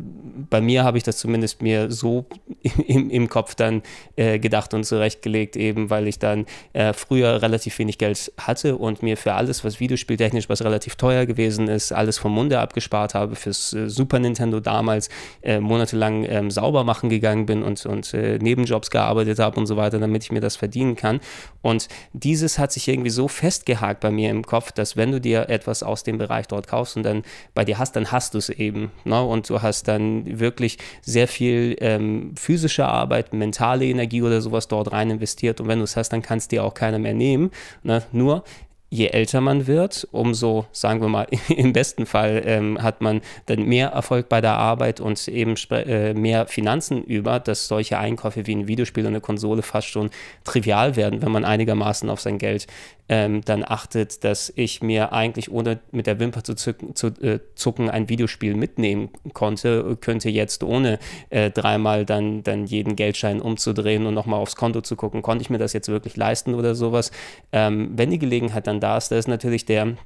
bei 0.50 0.62
mir 0.62 0.84
habe 0.84 0.98
ich 0.98 1.04
das 1.04 1.18
zumindest 1.18 1.62
mir 1.62 1.92
so 1.92 2.26
im, 2.88 3.10
im 3.10 3.30
Kopf 3.30 3.56
dann 3.56 3.82
äh, 4.16 4.40
gedacht 4.40 4.74
und 4.74 4.84
zurechtgelegt, 4.84 5.56
eben 5.56 5.90
weil 5.90 6.08
ich 6.08 6.20
dann 6.20 6.46
äh, 6.74 6.94
früher 6.94 7.42
relativ 7.42 7.78
wenig 7.80 7.98
Geld 7.98 8.32
hatte 8.38 8.78
und 8.78 9.04
mir 9.04 9.18
für 9.18 9.34
alles, 9.34 9.64
was 9.64 9.80
Videospieltechnisch, 9.80 10.50
was 10.50 10.64
relativ 10.64 10.96
teuer 10.96 11.26
gewesen 11.26 11.68
ist, 11.68 11.92
alles 11.92 12.18
vom 12.18 12.34
Munde 12.34 12.60
abgespart 12.60 13.14
habe, 13.14 13.36
fürs 13.36 13.74
äh, 13.74 13.90
Super 13.90 14.20
Nintendo 14.20 14.60
damals 14.60 15.10
äh, 15.42 15.60
monatelang 15.60 16.26
ähm, 16.26 16.52
sauber 16.52 16.84
machen 16.84 17.10
gegangen 17.10 17.46
bin 17.46 17.64
und, 17.64 17.86
und 17.86 18.14
äh, 18.14 18.38
Nebenjobs 18.40 18.90
gearbeitet 18.90 19.40
habe 19.40 19.60
und 19.60 19.66
so 19.66 19.78
weiter, 19.78 20.00
damit 20.00 20.24
ich 20.24 20.32
mir 20.32 20.42
das 20.42 20.56
verdienen 20.56 20.96
kann. 20.96 21.20
Und 21.62 21.88
dieses 22.14 22.60
hat 22.60 22.72
sich 22.72 22.88
irgendwie 22.88 23.10
so 23.10 23.28
festgehakt 23.28 24.02
bei 24.02 24.12
mir 24.12 24.30
im 24.30 24.44
Kopf, 24.46 24.72
dass 24.72 24.98
wenn 24.98 25.12
du 25.12 25.22
dir 25.22 25.50
etwas 25.50 25.84
aus 25.84 26.04
dem 26.04 26.18
Bereich 26.18 26.48
dort 26.48 26.68
kaufst 26.68 26.98
und 26.98 27.04
dann 27.04 27.24
bei 27.54 27.61
bei 27.62 27.66
dir 27.66 27.78
hast, 27.78 27.96
dann 27.96 28.12
hast 28.12 28.34
du 28.34 28.40
es 28.40 28.50
eben. 28.50 28.92
Ne? 29.04 29.22
Und 29.22 29.48
du 29.48 29.62
hast 29.62 29.88
dann 29.88 30.40
wirklich 30.40 30.80
sehr 31.04 31.28
viel 31.28 31.76
ähm, 31.80 32.34
physische 32.36 32.88
Arbeit, 32.88 33.34
mentale 33.34 33.86
Energie 33.86 34.24
oder 34.24 34.42
sowas 34.42 34.68
dort 34.68 34.92
rein 34.92 35.12
investiert. 35.12 35.62
Und 35.62 35.68
wenn 35.68 35.78
du 35.78 35.84
es 35.84 35.96
hast, 35.96 36.10
dann 36.10 36.24
kann 36.24 36.40
es 36.40 36.48
dir 36.48 36.64
auch 36.64 36.74
keiner 36.74 36.98
mehr 36.98 37.14
nehmen. 37.14 37.52
Ne? 37.84 38.02
Nur 38.12 38.44
je 38.90 39.08
älter 39.08 39.42
man 39.42 39.68
wird, 39.68 40.08
umso, 40.12 40.66
sagen 40.72 41.02
wir 41.02 41.08
mal, 41.08 41.28
im 41.50 41.72
besten 41.72 42.08
Fall 42.08 42.42
ähm, 42.46 42.82
hat 42.82 43.02
man 43.02 43.22
dann 43.46 43.64
mehr 43.64 43.90
Erfolg 43.90 44.28
bei 44.28 44.42
der 44.42 44.58
Arbeit 44.58 45.00
und 45.00 45.28
eben 45.28 45.56
äh, 45.70 46.16
mehr 46.16 46.48
Finanzen 46.48 47.04
über, 47.04 47.40
dass 47.40 47.68
solche 47.68 48.00
Einkäufe 48.00 48.48
wie 48.48 48.56
ein 48.56 48.68
Videospiel 48.68 49.06
und 49.06 49.12
eine 49.12 49.22
Konsole 49.22 49.62
fast 49.62 49.88
schon 49.88 50.10
trivial 50.44 50.96
werden, 50.96 51.22
wenn 51.22 51.32
man 51.32 51.46
einigermaßen 51.46 52.10
auf 52.10 52.20
sein 52.20 52.38
Geld 52.38 52.66
ähm, 53.12 53.42
dann 53.44 53.66
achtet, 53.68 54.24
dass 54.24 54.54
ich 54.56 54.82
mir 54.82 55.12
eigentlich 55.12 55.52
ohne 55.52 55.80
mit 55.92 56.08
der 56.08 56.18
Wimper 56.22 56.46
zu, 56.46 56.56
zucken, 56.56 56.96
zu 56.96 57.08
äh, 57.08 57.42
zucken 57.56 57.90
ein 57.90 58.08
Videospiel 58.08 58.56
mitnehmen 58.56 59.10
konnte, 59.34 59.98
könnte 60.00 60.30
jetzt 60.30 60.64
ohne 60.64 60.98
äh, 61.30 61.52
dreimal 61.52 62.06
dann, 62.06 62.42
dann 62.42 62.66
jeden 62.66 62.96
Geldschein 62.96 63.42
umzudrehen 63.42 64.06
und 64.06 64.14
nochmal 64.14 64.40
aufs 64.40 64.56
Konto 64.56 64.80
zu 64.80 64.96
gucken, 64.96 65.22
konnte 65.24 65.42
ich 65.42 65.50
mir 65.50 65.58
das 65.58 65.74
jetzt 65.74 65.90
wirklich 65.90 66.16
leisten 66.16 66.56
oder 66.56 66.74
sowas. 66.74 67.12
Ähm, 67.52 67.92
wenn 67.98 68.12
die 68.12 68.20
Gelegenheit 68.20 68.66
dann 68.66 68.80
da 68.80 68.96
ist, 68.96 69.12
da 69.12 69.18
ist 69.18 69.28
natürlich 69.28 69.66
der 69.66 69.98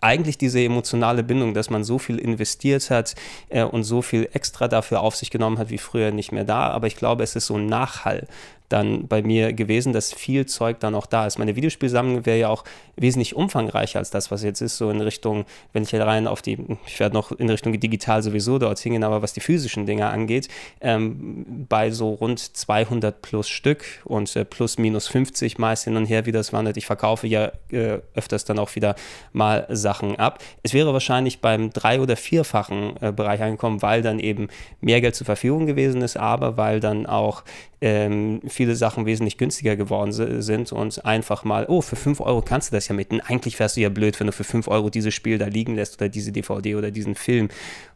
eigentlich 0.00 0.38
diese 0.38 0.60
emotionale 0.60 1.24
Bindung, 1.24 1.54
dass 1.54 1.70
man 1.70 1.82
so 1.82 1.98
viel 1.98 2.18
investiert 2.18 2.88
hat 2.88 3.16
äh, 3.48 3.64
und 3.64 3.82
so 3.82 4.00
viel 4.00 4.28
extra 4.32 4.68
dafür 4.68 5.00
auf 5.00 5.16
sich 5.16 5.30
genommen 5.30 5.58
hat 5.58 5.70
wie 5.70 5.78
früher 5.78 6.12
nicht 6.12 6.30
mehr 6.30 6.44
da. 6.44 6.68
Aber 6.70 6.86
ich 6.86 6.94
glaube, 6.94 7.24
es 7.24 7.34
ist 7.34 7.46
so 7.46 7.56
ein 7.56 7.66
Nachhall 7.66 8.28
dann 8.68 9.08
bei 9.08 9.22
mir 9.22 9.52
gewesen, 9.52 9.92
dass 9.92 10.12
viel 10.12 10.46
Zeug 10.46 10.80
dann 10.80 10.94
auch 10.94 11.06
da 11.06 11.26
ist. 11.26 11.38
Meine 11.38 11.56
Videospielsammlung 11.56 12.26
wäre 12.26 12.38
ja 12.38 12.48
auch 12.48 12.64
wesentlich 12.96 13.34
umfangreicher 13.34 13.98
als 13.98 14.10
das, 14.10 14.30
was 14.30 14.42
jetzt 14.42 14.60
ist, 14.60 14.76
so 14.76 14.90
in 14.90 15.00
Richtung, 15.00 15.44
wenn 15.72 15.84
ich 15.84 15.94
rein 15.94 16.26
auf 16.26 16.42
die, 16.42 16.58
ich 16.86 17.00
werde 17.00 17.14
noch 17.14 17.32
in 17.32 17.48
Richtung 17.48 17.78
digital 17.78 18.22
sowieso 18.22 18.58
dort 18.58 18.78
hingehen, 18.78 19.04
aber 19.04 19.22
was 19.22 19.32
die 19.32 19.40
physischen 19.40 19.86
Dinge 19.86 20.08
angeht, 20.08 20.48
ähm, 20.80 21.66
bei 21.68 21.90
so 21.90 22.10
rund 22.10 22.38
200 22.40 23.22
plus 23.22 23.48
Stück 23.48 23.84
und 24.04 24.34
äh, 24.36 24.44
plus 24.44 24.78
minus 24.78 25.08
50 25.08 25.58
meist 25.58 25.84
hin 25.84 25.96
und 25.96 26.06
her, 26.06 26.26
wie 26.26 26.32
das 26.32 26.52
wandert. 26.52 26.76
Ich 26.76 26.86
verkaufe 26.86 27.26
ja 27.26 27.52
äh, 27.70 27.98
öfters 28.14 28.44
dann 28.44 28.58
auch 28.58 28.74
wieder 28.74 28.96
mal 29.32 29.66
Sachen 29.70 30.16
ab. 30.16 30.42
Es 30.62 30.74
wäre 30.74 30.92
wahrscheinlich 30.92 31.40
beim 31.40 31.70
drei- 31.70 32.00
oder 32.00 32.16
vierfachen 32.16 32.94
äh, 33.00 33.12
Bereich 33.12 33.42
angekommen, 33.42 33.82
weil 33.82 34.02
dann 34.02 34.18
eben 34.18 34.48
mehr 34.80 35.00
Geld 35.00 35.14
zur 35.14 35.24
Verfügung 35.24 35.66
gewesen 35.66 36.02
ist, 36.02 36.16
aber 36.16 36.56
weil 36.56 36.80
dann 36.80 37.06
auch 37.06 37.42
ähm, 37.80 38.40
viele 38.46 38.74
Sachen 38.74 39.06
wesentlich 39.06 39.38
günstiger 39.38 39.76
geworden 39.76 40.12
sind 40.12 40.72
und 40.72 41.04
einfach 41.04 41.44
mal, 41.44 41.66
oh, 41.68 41.80
für 41.80 41.96
5 41.96 42.20
Euro 42.20 42.42
kannst 42.42 42.70
du 42.70 42.76
das 42.76 42.88
ja 42.88 42.94
mitten. 42.94 43.20
Eigentlich 43.20 43.58
wärst 43.58 43.76
du 43.76 43.80
ja 43.80 43.88
blöd, 43.88 44.18
wenn 44.18 44.26
du 44.26 44.32
für 44.32 44.44
5 44.44 44.68
Euro 44.68 44.90
dieses 44.90 45.14
Spiel 45.14 45.38
da 45.38 45.46
liegen 45.46 45.76
lässt 45.76 46.00
oder 46.00 46.08
diese 46.08 46.32
DVD 46.32 46.74
oder 46.74 46.90
diesen 46.90 47.14
Film 47.14 47.48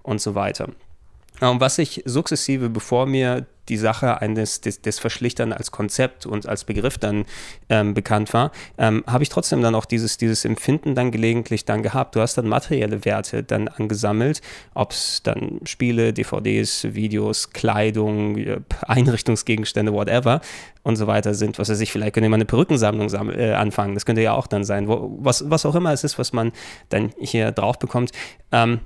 und 0.03 0.21
so 0.21 0.35
weiter. 0.35 0.69
Und 1.51 1.61
was 1.61 1.79
ich 1.79 2.03
sukzessive, 2.05 2.71
bevor 2.71 3.07
mir 3.07 3.47
die 3.69 3.77
Sache 3.77 4.21
eines 4.21 4.61
des, 4.61 4.83
des 4.83 4.99
Verschlichtern 4.99 5.53
als 5.53 5.71
Konzept 5.71 6.27
und 6.27 6.47
als 6.47 6.65
Begriff 6.65 6.99
dann 6.99 7.25
ähm, 7.69 7.95
bekannt 7.95 8.33
war, 8.33 8.53
ähm, 8.79 9.05
habe 9.07 9.23
ich 9.23 9.29
trotzdem 9.29 9.63
dann 9.63 9.75
auch 9.75 9.85
dieses, 9.85 10.19
dieses 10.19 10.45
Empfinden 10.45 10.95
dann 10.95 11.11
gelegentlich 11.11 11.65
dann 11.65 11.83
gehabt. 11.83 12.15
Du 12.15 12.21
hast 12.21 12.37
dann 12.37 12.49
materielle 12.49 13.05
Werte 13.05 13.43
dann 13.43 13.69
angesammelt, 13.69 14.41
ob 14.75 14.93
es 14.93 15.23
dann 15.23 15.61
Spiele, 15.65 16.13
DVDs, 16.13 16.95
Videos, 16.95 17.51
Kleidung, 17.51 18.37
äh, 18.37 18.61
Einrichtungsgegenstände, 18.87 19.93
whatever 19.93 20.41
und 20.83 20.97
so 20.97 21.07
weiter 21.07 21.35
sind. 21.35 21.59
Was 21.59 21.69
weiß 21.69 21.81
ich, 21.81 21.93
vielleicht 21.93 22.15
könnte 22.15 22.29
man 22.29 22.39
eine 22.39 22.47
Perückensammlung 22.47 23.09
äh, 23.31 23.53
anfangen. 23.53 23.95
Das 23.95 24.07
könnte 24.07 24.23
ja 24.23 24.33
auch 24.33 24.47
dann 24.47 24.65
sein. 24.65 24.89
Wo, 24.89 25.17
was, 25.21 25.49
was 25.51 25.67
auch 25.67 25.75
immer 25.75 25.93
es 25.93 26.05
ist, 26.05 26.19
was 26.19 26.33
man 26.33 26.53
dann 26.89 27.11
hier 27.19 27.53
drauf 27.53 27.79
bekommt. 27.79 28.13
Ähm, 28.51 28.81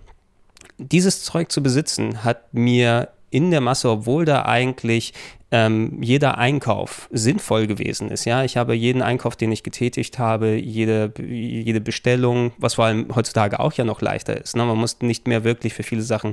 dieses 0.78 1.22
Zeug 1.22 1.50
zu 1.50 1.62
besitzen, 1.62 2.24
hat 2.24 2.52
mir 2.52 3.08
in 3.36 3.50
der 3.50 3.60
Masse, 3.60 3.90
obwohl 3.90 4.24
da 4.24 4.46
eigentlich 4.46 5.12
ähm, 5.50 6.02
jeder 6.02 6.38
Einkauf 6.38 7.06
sinnvoll 7.12 7.66
gewesen 7.66 8.10
ist. 8.10 8.24
Ja, 8.24 8.44
ich 8.44 8.56
habe 8.56 8.74
jeden 8.74 9.02
Einkauf, 9.02 9.36
den 9.36 9.52
ich 9.52 9.62
getätigt 9.62 10.18
habe, 10.18 10.56
jede, 10.56 11.12
jede 11.18 11.82
Bestellung, 11.82 12.52
was 12.56 12.74
vor 12.74 12.86
allem 12.86 13.14
heutzutage 13.14 13.60
auch 13.60 13.74
ja 13.74 13.84
noch 13.84 14.00
leichter 14.00 14.40
ist. 14.40 14.56
Ne? 14.56 14.64
Man 14.64 14.78
muss 14.78 15.02
nicht 15.02 15.28
mehr 15.28 15.44
wirklich 15.44 15.74
für 15.74 15.82
viele 15.82 16.00
Sachen 16.00 16.32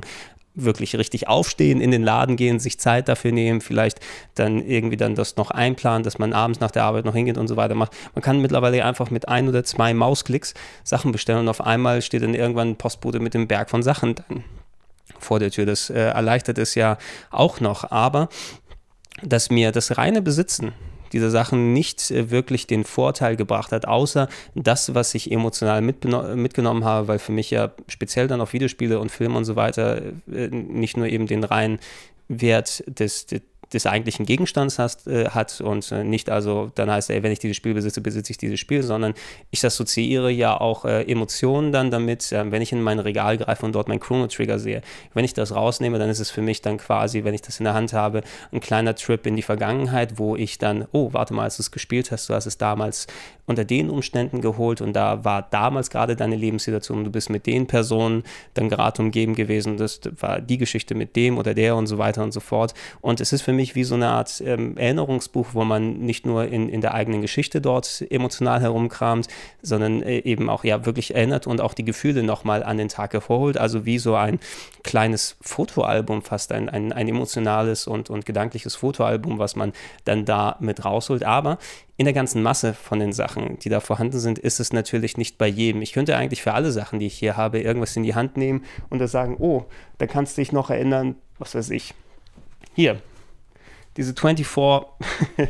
wirklich 0.54 0.96
richtig 0.96 1.28
aufstehen, 1.28 1.82
in 1.82 1.90
den 1.90 2.02
Laden 2.02 2.36
gehen, 2.36 2.58
sich 2.58 2.80
Zeit 2.80 3.08
dafür 3.08 3.32
nehmen, 3.32 3.60
vielleicht 3.60 4.00
dann 4.34 4.64
irgendwie 4.64 4.96
dann 4.96 5.14
das 5.14 5.36
noch 5.36 5.50
einplanen, 5.50 6.04
dass 6.04 6.18
man 6.18 6.32
abends 6.32 6.60
nach 6.60 6.70
der 6.70 6.84
Arbeit 6.84 7.04
noch 7.04 7.14
hingeht 7.14 7.36
und 7.36 7.48
so 7.48 7.56
weiter 7.56 7.74
macht. 7.74 7.92
Man 8.14 8.22
kann 8.22 8.40
mittlerweile 8.40 8.82
einfach 8.82 9.10
mit 9.10 9.28
ein 9.28 9.46
oder 9.46 9.62
zwei 9.64 9.92
Mausklicks 9.92 10.54
Sachen 10.84 11.12
bestellen 11.12 11.40
und 11.40 11.48
auf 11.48 11.60
einmal 11.60 12.00
steht 12.00 12.22
dann 12.22 12.34
irgendwann 12.34 12.70
ein 12.70 12.76
Postbote 12.76 13.20
mit 13.20 13.34
dem 13.34 13.46
Berg 13.46 13.68
von 13.68 13.82
Sachen 13.82 14.14
dann 14.14 14.44
vor 15.18 15.38
der 15.38 15.50
Tür. 15.50 15.66
Das 15.66 15.90
äh, 15.90 15.98
erleichtert 15.98 16.58
es 16.58 16.74
ja 16.74 16.98
auch 17.30 17.60
noch, 17.60 17.90
aber 17.90 18.28
dass 19.22 19.50
mir 19.50 19.72
das 19.72 19.96
reine 19.96 20.22
Besitzen 20.22 20.72
diese 21.12 21.30
Sachen 21.30 21.72
nicht 21.72 22.10
äh, 22.10 22.30
wirklich 22.30 22.66
den 22.66 22.84
Vorteil 22.84 23.36
gebracht 23.36 23.72
hat, 23.72 23.86
außer 23.86 24.28
das, 24.54 24.94
was 24.94 25.14
ich 25.14 25.30
emotional 25.30 25.80
mitgenommen 25.80 26.84
habe, 26.84 27.08
weil 27.08 27.18
für 27.18 27.32
mich 27.32 27.50
ja 27.50 27.72
speziell 27.88 28.26
dann 28.26 28.40
auch 28.40 28.52
Videospiele 28.52 28.98
und 28.98 29.10
Filme 29.10 29.38
und 29.38 29.44
so 29.44 29.56
weiter 29.56 30.02
äh, 30.30 30.48
nicht 30.48 30.96
nur 30.96 31.06
eben 31.06 31.26
den 31.26 31.44
reinen 31.44 31.78
Wert 32.28 32.82
des, 32.86 33.26
des 33.26 33.42
des 33.72 33.86
eigentlichen 33.86 34.26
Gegenstands 34.26 34.78
hast, 34.78 35.06
äh, 35.06 35.30
hat 35.30 35.60
und 35.60 35.90
äh, 35.92 36.04
nicht 36.04 36.30
also 36.30 36.70
dann 36.74 36.90
heißt, 36.90 37.10
ey, 37.10 37.22
wenn 37.22 37.32
ich 37.32 37.38
dieses 37.38 37.56
Spiel 37.56 37.74
besitze, 37.74 38.00
besitze 38.00 38.32
ich 38.32 38.38
dieses 38.38 38.60
Spiel, 38.60 38.82
sondern 38.82 39.14
ich 39.50 39.64
assoziiere 39.64 40.30
ja 40.30 40.60
auch 40.60 40.84
äh, 40.84 41.02
Emotionen 41.02 41.72
dann 41.72 41.90
damit, 41.90 42.30
wenn 42.32 42.62
ich 42.62 42.72
in 42.72 42.82
mein 42.82 42.98
Regal 42.98 43.38
greife 43.38 43.64
und 43.66 43.74
dort 43.74 43.88
meinen 43.88 44.00
Chrono 44.00 44.26
Trigger 44.26 44.58
sehe. 44.58 44.82
Wenn 45.12 45.24
ich 45.24 45.34
das 45.34 45.54
rausnehme, 45.54 45.98
dann 45.98 46.10
ist 46.10 46.20
es 46.20 46.30
für 46.30 46.42
mich 46.42 46.62
dann 46.62 46.78
quasi, 46.78 47.24
wenn 47.24 47.34
ich 47.34 47.42
das 47.42 47.58
in 47.58 47.64
der 47.64 47.74
Hand 47.74 47.92
habe, 47.92 48.22
ein 48.52 48.60
kleiner 48.60 48.94
Trip 48.94 49.26
in 49.26 49.36
die 49.36 49.42
Vergangenheit, 49.42 50.18
wo 50.18 50.36
ich 50.36 50.58
dann, 50.58 50.86
oh, 50.92 51.12
warte 51.12 51.34
mal, 51.34 51.44
als 51.44 51.56
du 51.56 51.62
es 51.62 51.70
gespielt 51.70 52.10
hast, 52.10 52.28
du 52.28 52.34
hast 52.34 52.46
es 52.46 52.58
damals 52.58 53.06
unter 53.46 53.64
den 53.64 53.90
Umständen 53.90 54.40
geholt 54.40 54.80
und 54.80 54.94
da 54.94 55.24
war 55.24 55.42
damals 55.42 55.90
gerade 55.90 56.16
deine 56.16 56.36
Lebenssituation, 56.36 57.04
du 57.04 57.10
bist 57.10 57.30
mit 57.30 57.46
den 57.46 57.66
Personen 57.66 58.22
dann 58.54 58.68
gerade 58.68 59.02
umgeben 59.02 59.34
gewesen, 59.34 59.76
das 59.76 60.00
war 60.18 60.40
die 60.40 60.58
Geschichte 60.58 60.94
mit 60.94 61.16
dem 61.16 61.38
oder 61.38 61.54
der 61.54 61.76
und 61.76 61.86
so 61.86 61.98
weiter 61.98 62.22
und 62.22 62.32
so 62.32 62.40
fort. 62.40 62.74
Und 63.00 63.20
es 63.20 63.32
ist 63.32 63.42
für 63.42 63.52
mich 63.52 63.74
wie 63.74 63.84
so 63.84 63.94
eine 63.94 64.08
Art 64.08 64.42
ähm, 64.44 64.76
Erinnerungsbuch, 64.76 65.48
wo 65.52 65.64
man 65.64 65.98
nicht 65.98 66.26
nur 66.26 66.46
in, 66.46 66.68
in 66.68 66.80
der 66.80 66.94
eigenen 66.94 67.20
Geschichte 67.20 67.60
dort 67.60 68.04
emotional 68.10 68.60
herumkramt, 68.60 69.28
sondern 69.62 70.02
äh, 70.02 70.18
eben 70.18 70.48
auch 70.48 70.64
ja 70.64 70.86
wirklich 70.86 71.14
erinnert 71.14 71.46
und 71.46 71.60
auch 71.60 71.74
die 71.74 71.84
Gefühle 71.84 72.22
nochmal 72.22 72.62
an 72.62 72.78
den 72.78 72.88
Tag 72.88 73.12
hervorholt. 73.12 73.58
Also 73.58 73.84
wie 73.84 73.98
so 73.98 74.14
ein 74.14 74.40
kleines 74.82 75.36
Fotoalbum, 75.40 76.22
fast 76.22 76.52
ein, 76.52 76.68
ein, 76.68 76.92
ein 76.92 77.08
emotionales 77.08 77.86
und, 77.86 78.10
und 78.10 78.26
gedankliches 78.26 78.74
Fotoalbum, 78.76 79.38
was 79.38 79.56
man 79.56 79.72
dann 80.04 80.24
da 80.24 80.56
mit 80.60 80.84
rausholt. 80.84 81.24
Aber 81.24 81.58
in 81.96 82.06
der 82.06 82.14
ganzen 82.14 82.42
Masse 82.42 82.74
von 82.74 82.98
den 82.98 83.12
Sachen, 83.12 83.58
die 83.60 83.68
da 83.68 83.80
vorhanden 83.80 84.18
sind, 84.18 84.38
ist 84.38 84.58
es 84.58 84.72
natürlich 84.72 85.16
nicht 85.16 85.38
bei 85.38 85.46
jedem. 85.46 85.80
Ich 85.82 85.92
könnte 85.92 86.16
eigentlich 86.16 86.42
für 86.42 86.52
alle 86.52 86.72
Sachen, 86.72 86.98
die 86.98 87.06
ich 87.06 87.14
hier 87.14 87.36
habe, 87.36 87.60
irgendwas 87.60 87.96
in 87.96 88.02
die 88.02 88.14
Hand 88.14 88.36
nehmen 88.36 88.64
und 88.90 88.98
da 88.98 89.06
sagen, 89.06 89.36
oh, 89.38 89.64
da 89.98 90.06
kannst 90.06 90.36
du 90.36 90.42
dich 90.42 90.50
noch 90.50 90.70
erinnern, 90.70 91.14
was 91.38 91.54
weiß 91.54 91.70
ich. 91.70 91.94
Hier, 92.74 93.00
diese 93.96 94.12
24. 94.12 94.46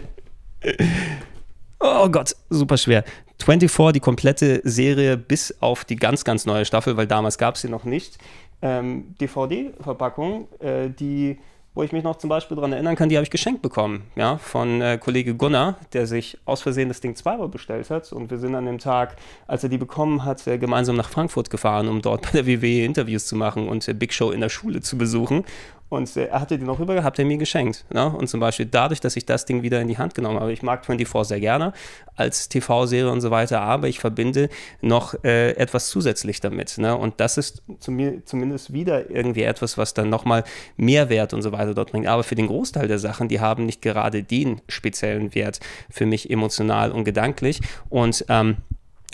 oh 1.80 2.08
Gott, 2.10 2.36
super 2.50 2.76
schwer. 2.76 3.04
24, 3.42 3.92
die 3.92 4.00
komplette 4.00 4.60
Serie 4.64 5.16
bis 5.16 5.54
auf 5.60 5.84
die 5.84 5.96
ganz, 5.96 6.24
ganz 6.24 6.44
neue 6.44 6.64
Staffel, 6.66 6.96
weil 6.96 7.06
damals 7.06 7.38
gab 7.38 7.54
es 7.54 7.62
sie 7.62 7.68
noch 7.68 7.84
nicht. 7.84 8.18
Ähm, 8.60 9.14
DVD-Verpackung, 9.20 10.48
äh, 10.60 10.90
die 10.90 11.38
wo 11.75 11.83
ich 11.83 11.93
mich 11.93 12.04
noch 12.04 12.16
zum 12.16 12.31
Beispiel 12.31 12.54
daran 12.54 12.73
erinnern 12.73 12.95
kann, 12.95 13.09
die 13.09 13.16
habe 13.16 13.25
ich 13.25 13.31
geschenkt 13.31 13.61
bekommen, 13.61 14.04
ja, 14.14 14.38
von 14.38 14.81
äh, 14.81 14.97
Kollege 14.99 15.35
Gunnar, 15.35 15.76
der 15.93 16.07
sich 16.07 16.38
aus 16.45 16.62
Versehen 16.62 16.88
das 16.88 17.00
Ding 17.00 17.16
zweimal 17.16 17.49
bestellt 17.49 17.90
hat. 17.90 18.12
Und 18.12 18.31
wir 18.31 18.38
sind 18.38 18.54
an 18.54 18.66
dem 18.66 18.78
Tag, 18.78 19.16
als 19.49 19.64
er 19.64 19.69
die 19.69 19.78
bekommen 19.78 20.25
hat, 20.25 20.47
äh, 20.47 20.57
gemeinsam 20.59 20.97
nach 20.97 21.09
Frankfurt 21.09 21.50
gefahren, 21.50 21.88
um 21.88 22.00
dort 22.00 22.23
bei 22.23 22.43
der 22.43 22.47
WWE 22.47 22.85
Interviews 22.85 23.26
zu 23.26 23.35
machen 23.35 23.69
und 23.69 23.87
äh, 23.88 23.93
Big 23.93 24.12
Show 24.12 24.31
in 24.31 24.40
der 24.40 24.49
Schule 24.50 24.81
zu 24.81 24.97
besuchen. 24.97 25.45
Und 25.94 26.16
äh, 26.16 26.26
er 26.26 26.40
hatte 26.40 26.58
den 26.58 26.66
noch 26.66 26.78
rüber 26.78 26.94
gehabt, 26.94 27.18
er 27.18 27.24
mir 27.24 27.36
geschenkt. 27.36 27.84
Ne? 27.92 28.06
Und 28.06 28.28
zum 28.28 28.40
Beispiel 28.40 28.66
dadurch, 28.66 29.00
dass 29.00 29.16
ich 29.16 29.26
das 29.26 29.44
Ding 29.44 29.62
wieder 29.62 29.80
in 29.80 29.88
die 29.88 29.98
Hand 29.98 30.14
genommen 30.14 30.40
habe. 30.40 30.52
Ich 30.52 30.62
mag 30.62 30.84
24 30.84 31.28
sehr 31.28 31.40
gerne 31.40 31.72
als 32.16 32.48
TV-Serie 32.48 33.10
und 33.10 33.20
so 33.20 33.30
weiter, 33.30 33.60
aber 33.60 33.88
ich 33.88 33.98
verbinde 33.98 34.48
noch 34.80 35.14
äh, 35.24 35.52
etwas 35.52 35.88
zusätzlich 35.88 36.40
damit. 36.40 36.78
Ne? 36.78 36.96
Und 36.96 37.14
das 37.18 37.38
ist 37.38 37.62
zu 37.80 37.90
mir 37.90 38.24
zumindest 38.24 38.72
wieder 38.72 39.10
irgendwie 39.10 39.42
etwas, 39.42 39.78
was 39.78 39.94
dann 39.94 40.10
nochmal 40.10 40.44
Mehrwert 40.76 41.34
und 41.34 41.42
so 41.42 41.52
weiter 41.52 41.74
dort 41.74 41.92
bringt. 41.92 42.06
Aber 42.06 42.22
für 42.22 42.34
den 42.34 42.46
Großteil 42.46 42.88
der 42.88 42.98
Sachen, 42.98 43.28
die 43.28 43.40
haben 43.40 43.66
nicht 43.66 43.82
gerade 43.82 44.22
den 44.22 44.60
speziellen 44.68 45.34
Wert 45.34 45.60
für 45.90 46.06
mich 46.06 46.30
emotional 46.30 46.92
und 46.92 47.04
gedanklich. 47.04 47.60
Und 47.88 48.24
ähm, 48.28 48.58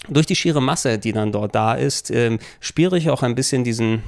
durch 0.08 0.26
die 0.26 0.36
schiere 0.36 0.62
Masse, 0.62 0.98
die 0.98 1.12
dann 1.12 1.32
dort 1.32 1.54
da 1.54 1.74
ist, 1.74 2.10
ähm, 2.10 2.38
spüre 2.60 2.96
ich 2.96 3.10
auch 3.10 3.22
ein 3.22 3.34
bisschen 3.34 3.64
diesen, 3.64 4.02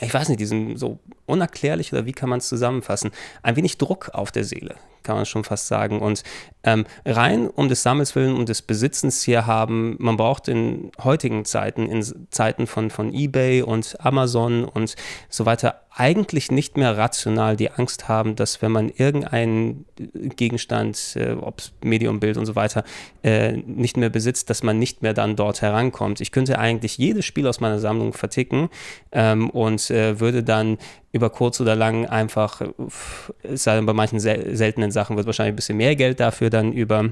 ich 0.00 0.12
weiß 0.12 0.28
nicht, 0.28 0.40
diesen 0.40 0.76
so 0.76 0.98
unerklärlich 1.26 1.92
oder 1.92 2.06
wie 2.06 2.12
kann 2.12 2.28
man 2.28 2.38
es 2.38 2.48
zusammenfassen, 2.48 3.10
ein 3.42 3.56
wenig 3.56 3.78
Druck 3.78 4.10
auf 4.12 4.32
der 4.32 4.44
Seele, 4.44 4.76
kann 5.02 5.16
man 5.16 5.26
schon 5.26 5.44
fast 5.44 5.66
sagen. 5.66 6.00
Und 6.00 6.22
ähm, 6.64 6.84
rein 7.04 7.48
um 7.48 7.68
des 7.68 7.82
Sammels 7.82 8.14
willen, 8.14 8.34
um 8.34 8.46
des 8.46 8.62
Besitzens 8.62 9.22
hier 9.22 9.46
haben, 9.46 9.96
man 9.98 10.16
braucht 10.16 10.48
in 10.48 10.90
heutigen 11.02 11.44
Zeiten, 11.44 11.88
in 11.88 12.04
Zeiten 12.30 12.66
von, 12.66 12.90
von 12.90 13.12
eBay 13.12 13.62
und 13.62 13.96
Amazon 14.00 14.64
und 14.64 14.94
so 15.28 15.46
weiter, 15.46 15.82
eigentlich 15.94 16.50
nicht 16.50 16.76
mehr 16.76 16.96
rational 16.96 17.56
die 17.56 17.70
Angst 17.70 18.08
haben, 18.08 18.34
dass 18.34 18.62
wenn 18.62 18.72
man 18.72 18.88
irgendeinen 18.88 19.84
Gegenstand, 20.36 21.16
äh, 21.16 21.32
ob 21.32 21.62
Medium, 21.84 22.18
Bild 22.18 22.38
und 22.38 22.46
so 22.46 22.56
weiter, 22.56 22.84
äh, 23.22 23.52
nicht 23.52 23.96
mehr 23.96 24.08
besitzt, 24.08 24.48
dass 24.48 24.62
man 24.62 24.78
nicht 24.78 25.02
mehr 25.02 25.12
dann 25.12 25.36
dort 25.36 25.60
herankommt. 25.60 26.20
Ich 26.20 26.32
könnte 26.32 26.58
eigentlich 26.58 26.96
jedes 26.96 27.26
Spiel 27.26 27.46
aus 27.46 27.60
meiner 27.60 27.78
Sammlung 27.78 28.14
verticken 28.14 28.70
ähm, 29.12 29.50
und 29.50 29.90
äh, 29.90 30.18
würde 30.18 30.42
dann 30.42 30.78
über 31.12 31.30
kurz 31.30 31.60
oder 31.60 31.76
lang 31.76 32.06
einfach, 32.06 32.62
es 33.42 33.64
sei 33.64 33.76
denn 33.76 33.86
bei 33.86 33.92
manchen 33.92 34.18
sel 34.18 34.56
seltenen 34.56 34.90
Sachen, 34.90 35.16
wird 35.16 35.26
wahrscheinlich 35.26 35.52
ein 35.52 35.56
bisschen 35.56 35.76
mehr 35.76 35.94
Geld 35.94 36.20
dafür 36.20 36.50
dann 36.50 36.72
über 36.72 37.10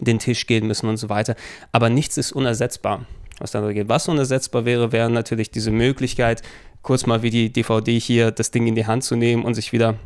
den 0.00 0.18
Tisch 0.18 0.46
gehen 0.46 0.66
müssen 0.66 0.88
und 0.88 0.96
so 0.96 1.08
weiter. 1.08 1.36
Aber 1.70 1.90
nichts 1.90 2.16
ist 2.16 2.32
unersetzbar, 2.32 3.04
was 3.38 3.50
dann 3.50 3.72
geht. 3.74 3.88
Was 3.88 4.08
unersetzbar 4.08 4.64
wäre, 4.64 4.92
wäre 4.92 5.10
natürlich 5.10 5.50
diese 5.50 5.70
Möglichkeit, 5.70 6.42
kurz 6.82 7.06
mal 7.06 7.22
wie 7.22 7.30
die 7.30 7.52
DVD 7.52 7.98
hier 7.98 8.30
das 8.30 8.50
Ding 8.50 8.66
in 8.66 8.74
die 8.74 8.86
Hand 8.86 9.04
zu 9.04 9.16
nehmen 9.16 9.44
und 9.44 9.54
sich 9.54 9.72
wieder 9.72 9.96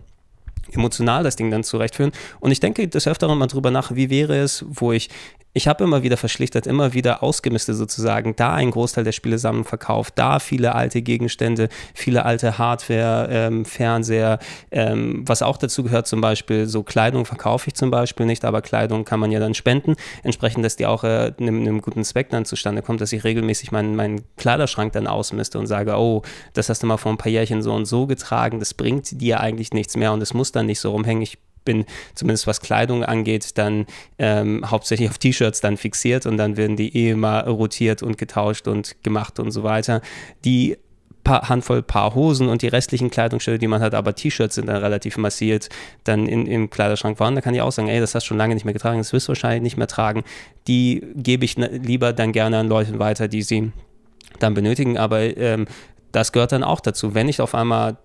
emotional 0.72 1.22
das 1.22 1.36
Ding 1.36 1.50
dann 1.50 1.64
zurechtführen. 1.64 2.12
Und 2.40 2.50
ich 2.50 2.60
denke 2.60 2.88
des 2.88 3.06
Öfteren 3.06 3.38
mal 3.38 3.46
drüber 3.46 3.70
nach, 3.70 3.94
wie 3.94 4.10
wäre 4.10 4.36
es, 4.36 4.64
wo 4.68 4.92
ich 4.92 5.10
ich 5.54 5.68
habe 5.68 5.84
immer 5.84 6.02
wieder 6.02 6.16
verschlichtert, 6.16 6.66
immer 6.66 6.94
wieder 6.94 7.22
ausgemistet 7.22 7.76
sozusagen, 7.76 8.34
da 8.36 8.54
einen 8.54 8.70
Großteil 8.70 9.04
der 9.04 9.12
Spiele 9.12 9.36
zusammen 9.36 9.64
verkauft, 9.64 10.14
da 10.16 10.38
viele 10.38 10.74
alte 10.74 11.02
Gegenstände, 11.02 11.68
viele 11.94 12.24
alte 12.24 12.58
Hardware, 12.58 13.28
ähm, 13.30 13.64
Fernseher, 13.64 14.38
ähm, 14.70 15.22
was 15.26 15.42
auch 15.42 15.56
dazu 15.56 15.82
gehört, 15.82 16.06
zum 16.06 16.20
Beispiel 16.20 16.66
so 16.66 16.82
Kleidung 16.82 17.24
verkaufe 17.24 17.68
ich 17.68 17.74
zum 17.74 17.90
Beispiel 17.90 18.26
nicht, 18.26 18.44
aber 18.44 18.62
Kleidung 18.62 19.04
kann 19.04 19.20
man 19.20 19.30
ja 19.30 19.40
dann 19.40 19.54
spenden, 19.54 19.96
entsprechend, 20.22 20.64
dass 20.64 20.76
die 20.76 20.86
auch 20.86 21.04
äh, 21.04 21.32
einem, 21.38 21.60
einem 21.60 21.82
guten 21.82 22.04
Zweck 22.04 22.30
dann 22.30 22.44
zustande 22.44 22.82
kommt, 22.82 23.00
dass 23.00 23.12
ich 23.12 23.24
regelmäßig 23.24 23.72
meinen, 23.72 23.94
meinen 23.94 24.22
Kleiderschrank 24.36 24.92
dann 24.92 25.06
ausmiste 25.06 25.58
und 25.58 25.66
sage, 25.66 25.94
oh, 25.96 26.22
das 26.54 26.68
hast 26.68 26.82
du 26.82 26.86
mal 26.86 26.96
vor 26.96 27.12
ein 27.12 27.18
paar 27.18 27.30
Jährchen 27.30 27.62
so 27.62 27.72
und 27.74 27.84
so 27.84 28.06
getragen, 28.06 28.58
das 28.58 28.74
bringt 28.74 29.20
dir 29.20 29.40
eigentlich 29.40 29.72
nichts 29.72 29.96
mehr 29.96 30.12
und 30.12 30.22
es 30.22 30.32
muss 30.32 30.52
dann 30.52 30.66
nicht 30.66 30.80
so 30.80 30.92
rumhängen. 30.92 31.22
Ich 31.22 31.38
bin 31.64 31.84
zumindest 32.14 32.46
was 32.46 32.60
Kleidung 32.60 33.04
angeht, 33.04 33.58
dann 33.58 33.86
ähm, 34.18 34.64
hauptsächlich 34.70 35.08
auf 35.08 35.18
T-Shirts 35.18 35.60
dann 35.60 35.76
fixiert 35.76 36.26
und 36.26 36.36
dann 36.36 36.56
werden 36.56 36.76
die 36.76 36.96
eh 36.96 37.10
immer 37.10 37.44
rotiert 37.46 38.02
und 38.02 38.18
getauscht 38.18 38.68
und 38.68 39.02
gemacht 39.02 39.38
und 39.38 39.50
so 39.50 39.62
weiter. 39.62 40.00
Die 40.44 40.76
paar, 41.24 41.48
Handvoll 41.48 41.82
Paar 41.82 42.14
Hosen 42.14 42.48
und 42.48 42.62
die 42.62 42.68
restlichen 42.68 43.10
Kleidungsstücke, 43.10 43.58
die 43.58 43.68
man 43.68 43.80
hat, 43.80 43.94
aber 43.94 44.14
T-Shirts 44.14 44.56
sind 44.56 44.66
dann 44.66 44.76
relativ 44.76 45.16
massiert, 45.16 45.68
dann 46.04 46.26
in, 46.26 46.46
im 46.46 46.70
Kleiderschrank 46.70 47.20
waren. 47.20 47.34
Da 47.34 47.40
kann 47.40 47.54
ich 47.54 47.62
auch 47.62 47.72
sagen, 47.72 47.88
ey, 47.88 48.00
das 48.00 48.14
hast 48.14 48.24
du 48.24 48.28
schon 48.28 48.38
lange 48.38 48.54
nicht 48.54 48.64
mehr 48.64 48.74
getragen, 48.74 48.98
das 48.98 49.12
wirst 49.12 49.28
du 49.28 49.30
wahrscheinlich 49.30 49.62
nicht 49.62 49.76
mehr 49.76 49.86
tragen. 49.86 50.24
Die 50.66 51.02
gebe 51.14 51.44
ich 51.44 51.56
lieber 51.56 52.12
dann 52.12 52.32
gerne 52.32 52.58
an 52.58 52.68
Leute 52.68 52.98
weiter, 52.98 53.28
die 53.28 53.42
sie 53.42 53.72
dann 54.38 54.54
benötigen, 54.54 54.98
aber 54.98 55.20
ähm, 55.36 55.66
das 56.12 56.32
gehört 56.32 56.52
dann 56.52 56.62
auch 56.62 56.80
dazu. 56.80 57.14
Wenn 57.14 57.28
ich 57.28 57.40
auf 57.40 57.54
einmal 57.54 57.96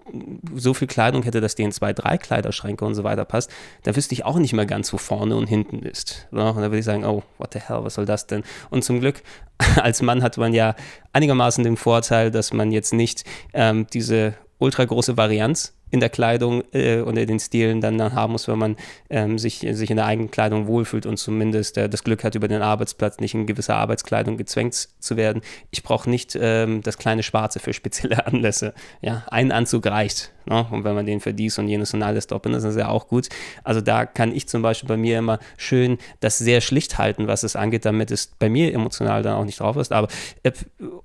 so 0.55 0.73
viel 0.73 0.87
Kleidung 0.87 1.23
hätte, 1.23 1.41
dass 1.41 1.55
die 1.55 1.63
in 1.63 1.71
zwei, 1.71 1.93
drei 1.93 2.17
Kleiderschränke 2.17 2.83
und 2.85 2.95
so 2.95 3.03
weiter 3.03 3.25
passt, 3.25 3.51
dann 3.83 3.95
wüsste 3.95 4.13
ich 4.13 4.25
auch 4.25 4.39
nicht 4.39 4.53
mehr 4.53 4.65
ganz, 4.65 4.91
wo 4.93 4.97
vorne 4.97 5.35
und 5.35 5.47
hinten 5.47 5.79
ist. 5.79 6.27
Und 6.31 6.39
dann 6.39 6.55
würde 6.55 6.79
ich 6.79 6.85
sagen, 6.85 7.05
oh, 7.05 7.23
what 7.37 7.53
the 7.53 7.59
hell, 7.59 7.83
was 7.83 7.95
soll 7.95 8.05
das 8.05 8.25
denn? 8.27 8.43
Und 8.69 8.83
zum 8.83 8.99
Glück, 8.99 9.21
als 9.75 10.01
Mann 10.01 10.23
hat 10.23 10.37
man 10.37 10.53
ja 10.53 10.75
einigermaßen 11.13 11.63
den 11.63 11.77
Vorteil, 11.77 12.31
dass 12.31 12.53
man 12.53 12.71
jetzt 12.71 12.93
nicht 12.93 13.23
ähm, 13.53 13.87
diese 13.93 14.35
ultra 14.59 14.85
große 14.85 15.17
Varianz 15.17 15.73
in 15.89 15.99
der 15.99 16.09
Kleidung 16.09 16.63
äh, 16.73 16.99
und 16.99 17.17
in 17.17 17.27
den 17.27 17.39
Stilen 17.39 17.79
dann 17.79 18.13
haben 18.13 18.33
muss, 18.33 18.47
wenn 18.47 18.59
man 18.59 18.75
ähm, 19.09 19.39
sich, 19.39 19.59
sich 19.59 19.89
in 19.89 19.95
der 19.95 20.05
eigenen 20.05 20.31
Kleidung 20.31 20.67
wohlfühlt 20.67 21.05
und 21.05 21.17
zumindest 21.17 21.77
äh, 21.77 21.87
das 21.87 22.03
Glück 22.03 22.23
hat, 22.23 22.35
über 22.35 22.47
den 22.47 22.61
Arbeitsplatz 22.61 23.19
nicht 23.19 23.33
in 23.33 23.45
gewisser 23.45 23.75
Arbeitskleidung 23.75 24.37
gezwängt 24.37 24.89
zu 24.99 25.15
werden. 25.15 25.41
Ich 25.71 25.83
brauche 25.83 26.09
nicht 26.09 26.37
ähm, 26.39 26.81
das 26.81 26.97
kleine 26.97 27.23
Schwarze 27.23 27.59
für 27.59 27.73
spezielle 27.73 28.25
Anlässe. 28.27 28.73
Ja, 29.01 29.23
ein 29.27 29.51
Anzug 29.51 29.85
reicht. 29.85 30.33
Ne? 30.45 30.65
Und 30.71 30.83
wenn 30.83 30.95
man 30.95 31.05
den 31.05 31.21
für 31.21 31.33
dies 31.33 31.57
und 31.57 31.69
jenes 31.69 31.93
und 31.93 32.03
alles 32.03 32.27
doppelt, 32.27 32.55
ist 32.55 32.63
das 32.63 32.75
ja 32.75 32.89
auch 32.89 33.07
gut. 33.07 33.29
Also 33.63 33.79
da 33.79 34.05
kann 34.05 34.35
ich 34.35 34.47
zum 34.47 34.61
Beispiel 34.61 34.89
bei 34.89 34.97
mir 34.97 35.19
immer 35.19 35.39
schön 35.55 35.97
das 36.19 36.37
sehr 36.37 36.59
schlicht 36.59 36.97
halten, 36.97 37.27
was 37.27 37.43
es 37.43 37.55
angeht, 37.55 37.85
damit 37.85 38.11
es 38.11 38.27
bei 38.27 38.49
mir 38.49 38.73
emotional 38.73 39.23
dann 39.23 39.35
auch 39.35 39.45
nicht 39.45 39.61
drauf 39.61 39.77
ist. 39.77 39.93
Aber 39.93 40.09
äh, 40.43 40.51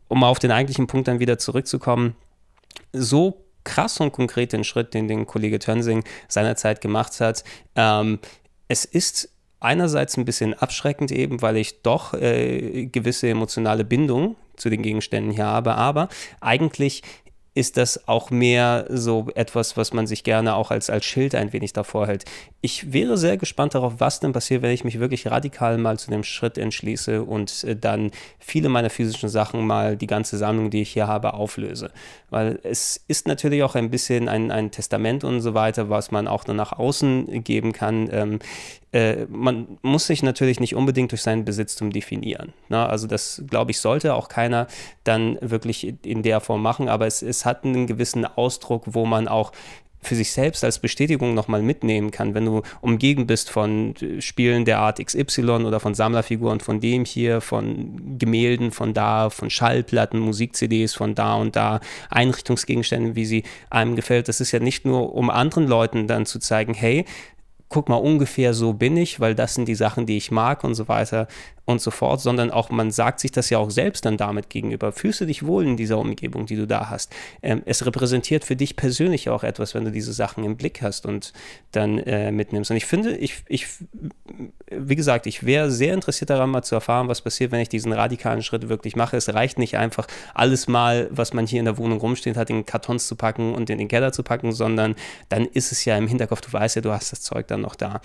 um 0.09 0.25
auf 0.25 0.41
den 0.41 0.51
eigentlichen 0.51 0.89
Punkt 0.89 1.07
dann 1.07 1.21
wieder 1.21 1.39
zurückzukommen, 1.39 2.17
so 2.93 3.42
krass 3.65 4.01
und 4.01 4.13
konkret 4.13 4.53
den 4.53 4.65
Schritt, 4.65 4.95
den 4.95 5.09
den 5.09 5.27
Kollege 5.27 5.59
Tönsing 5.59 6.05
seinerzeit 6.29 6.81
gemacht 6.81 7.21
hat. 7.21 7.45
Ähm, 7.77 8.19
es 8.69 8.85
ist 8.85 9.29
einerseits 9.61 10.17
ein 10.17 10.25
bisschen 10.25 10.55
abschreckend 10.55 11.13
eben, 11.13 11.41
weil 11.43 11.57
ich 11.57 11.83
doch 11.83 12.15
äh, 12.15 12.87
gewisse 12.87 13.29
emotionale 13.29 13.85
Bindung 13.85 14.37
zu 14.57 14.71
den 14.71 14.83
Gegenständen 14.83 15.33
hier 15.33 15.47
habe, 15.47 15.75
aber 15.77 16.09
eigentlich 16.41 17.03
ist 17.55 17.77
das 17.77 18.09
auch 18.09 18.31
mehr 18.31 18.87
so 18.89 19.27
etwas, 19.35 19.77
was 19.77 19.93
man 19.93 20.07
sich 20.07 20.25
gerne 20.25 20.55
auch 20.55 20.71
als, 20.71 20.89
als 20.89 21.05
Schild 21.05 21.35
ein 21.35 21.53
wenig 21.53 21.73
davor 21.73 22.07
hält. 22.07 22.25
Ich 22.63 22.93
wäre 22.93 23.19
sehr 23.19 23.37
gespannt 23.37 23.75
darauf, 23.75 23.95
was 23.99 24.21
denn 24.21 24.33
passiert, 24.33 24.63
wenn 24.63 24.71
ich 24.71 24.85
mich 24.85 25.01
wirklich 25.01 25.31
radikal 25.31 25.77
mal 25.77 25.99
zu 25.99 26.11
dem 26.11 26.25
Schritt 26.25 26.57
entschließe 26.57 27.23
und 27.23 27.65
äh, 27.65 27.77
dann 27.77 28.11
viele 28.39 28.71
meiner 28.71 28.89
physischen 28.89 29.29
Sachen 29.29 29.67
mal 29.67 29.97
die 29.97 30.07
ganze 30.07 30.39
Sammlung, 30.39 30.71
die 30.71 30.83
ich 30.83 30.93
hier 30.93 31.09
habe, 31.09 31.35
auflöse. 31.35 31.91
Weil 32.31 32.59
es 32.63 33.05
ist 33.09 33.29
natürlich 33.29 33.63
auch 33.63 33.75
ein 33.75 33.91
bisschen 33.91 34.29
ein, 34.29 34.51
ein 34.51 34.71
Testament 34.71 35.23
und 35.23 35.43
so 35.43 35.53
weiter, 35.53 35.91
was 35.91 36.11
man 36.11 36.29
auch 36.29 36.45
dann 36.45 36.57
nach 36.57 36.73
außen 36.73 37.45
geben 37.45 37.73
kann. 37.73 38.41
Äh, 38.93 39.27
man 39.29 39.79
muss 39.83 40.07
sich 40.07 40.23
natürlich 40.23 40.61
nicht 40.61 40.75
unbedingt 40.75 41.13
durch 41.13 41.23
seinen 41.23 41.45
Besitztum 41.45 41.91
definieren. 41.91 42.53
Ne? 42.69 42.87
Also 42.87 43.07
das, 43.07 43.43
glaube 43.49 43.71
ich, 43.71 43.81
sollte 43.81 44.15
auch 44.15 44.29
keiner 44.29 44.67
dann 45.05 45.39
wirklich 45.41 45.95
in 46.05 46.23
der 46.23 46.41
Form 46.41 46.63
machen, 46.63 46.89
aber 46.89 47.07
es, 47.07 47.23
es 47.23 47.45
hat 47.45 47.65
einen 47.65 47.87
gewissen 47.87 48.25
Ausdruck, 48.25 48.85
wo 48.87 49.07
man 49.07 49.29
auch 49.29 49.53
für 50.03 50.17
sich 50.17 50.33
selbst 50.33 50.65
als 50.65 50.81
Bestätigung 50.81 51.33
nochmal 51.33 51.63
mitnehmen 51.63 52.11
kann, 52.11 52.35
wenn 52.35 52.45
du 52.45 52.63
umgeben 52.81 53.27
bist 53.27 53.51
von 53.51 53.95
Spielen 54.19 54.65
der 54.65 54.81
Art 54.81 55.05
XY 55.05 55.65
oder 55.65 55.79
von 55.79 55.95
Sammlerfiguren 55.95 56.59
von 56.59 56.81
dem 56.81 57.05
hier, 57.05 57.41
von 57.41 58.19
Gemälden 58.19 58.73
von 58.73 58.95
da, 58.95 59.31
von 59.31 59.49
Schallplatten, 59.49 60.19
Musik-CDs 60.19 60.95
von 60.95 61.15
da 61.15 61.37
und 61.37 61.55
da, 61.55 61.81
Einrichtungsgegenständen, 62.11 63.15
wie 63.15 63.25
sie 63.25 63.45
einem 63.71 63.95
gefällt. 63.95 64.27
Das 64.27 64.41
ist 64.41 64.51
ja 64.51 64.59
nicht 64.59 64.85
nur, 64.85 65.15
um 65.15 65.31
anderen 65.31 65.69
Leuten 65.69 66.09
dann 66.09 66.27
zu 66.27 66.41
zeigen, 66.41 66.75
hey, 66.75 67.05
guck 67.73 67.89
mal, 67.89 67.97
ungefähr 67.97 68.55
so 68.55 68.75
bin 68.75 68.97
ich, 68.97 69.19
weil 69.19 69.35
das 69.35 69.55
sind 69.55 69.67
die 69.67 69.75
Sachen, 69.75 70.07
die 70.07 70.17
ich 70.17 70.31
mag 70.31 70.63
und 70.63 70.75
so 70.75 70.89
weiter 70.89 71.27
und 71.65 71.81
so 71.81 71.91
fort, 71.91 72.21
sondern 72.21 72.51
auch 72.51 72.71
man 72.71 72.91
sagt 72.91 73.21
sich 73.21 73.31
das 73.31 73.49
ja 73.51 73.59
auch 73.59 73.71
selbst 73.71 74.05
dann 74.05 74.17
damit 74.17 74.51
gegenüber. 74.51 74.93
Fühlst 74.93 75.21
du 75.21 75.27
dich 75.27 75.47
wohl 75.47 75.65
in 75.65 75.77
dieser 75.77 75.99
Umgebung, 75.99 76.47
die 76.47 76.57
du 76.57 76.67
da 76.67 76.91
hast? 76.91 77.13
Ähm, 77.41 77.63
es 77.67 77.87
repräsentiert 77.87 78.45
für 78.45 78.57
dich 78.57 78.75
persönlich 78.75 79.29
auch 79.29 79.45
etwas, 79.45 79.75
wenn 79.75 79.85
du 79.85 79.93
diese 79.93 80.13
Sachen 80.13 80.43
im 80.45 80.57
Blick 80.57 80.83
hast 80.83 81.07
und 81.07 81.33
dann 81.71 81.99
äh, 81.99 82.33
mitnimmst. 82.33 82.71
Und 82.71 82.77
ich 82.77 82.87
finde, 82.87 83.17
ich, 83.17 83.45
ich, 83.47 83.67
wie 84.71 84.97
gesagt, 84.97 85.27
ich 85.27 85.47
wäre 85.47 85.71
sehr 85.71 85.95
interessiert 85.95 86.31
daran, 86.31 86.51
mal 86.51 86.63
zu 86.63 86.75
erfahren, 86.75 87.09
was 87.09 87.23
passiert, 87.23 87.53
wenn 87.53 87.61
ich 87.61 87.69
diesen 87.69 87.93
radikalen 87.93 88.43
Schritt 88.43 88.69
wirklich 88.69 88.97
mache. 88.97 89.17
Es 89.17 89.33
reicht 89.33 89.59
nicht 89.59 89.77
einfach, 89.77 90.09
alles 90.35 90.67
mal, 90.67 91.09
was 91.13 91.33
man 91.33 91.47
hier 91.47 91.61
in 91.61 91.67
der 91.67 91.79
Wohnung 91.79 92.01
rumsteht 92.01 92.37
hat, 92.37 92.51
in 92.51 92.67
Kartons 92.67 93.07
zu 93.07 93.15
packen 93.15 93.55
und 93.55 93.71
in 93.71 93.79
den 93.79 93.89
Keller 93.89 94.13
zu 94.13 94.25
packen, 94.25 94.53
sondern 94.53 94.97
dann 95.29 95.47
ist 95.47 95.71
es 95.71 95.85
ja 95.85 95.97
im 95.97 96.09
Hinterkopf, 96.09 96.41
du 96.41 96.53
weißt 96.53 96.77
ja, 96.77 96.83
du 96.83 96.91
hast 96.91 97.13
das 97.13 97.23
Zeug 97.23 97.47
dann 97.47 97.62
noch 97.63 97.75
da. 97.75 98.01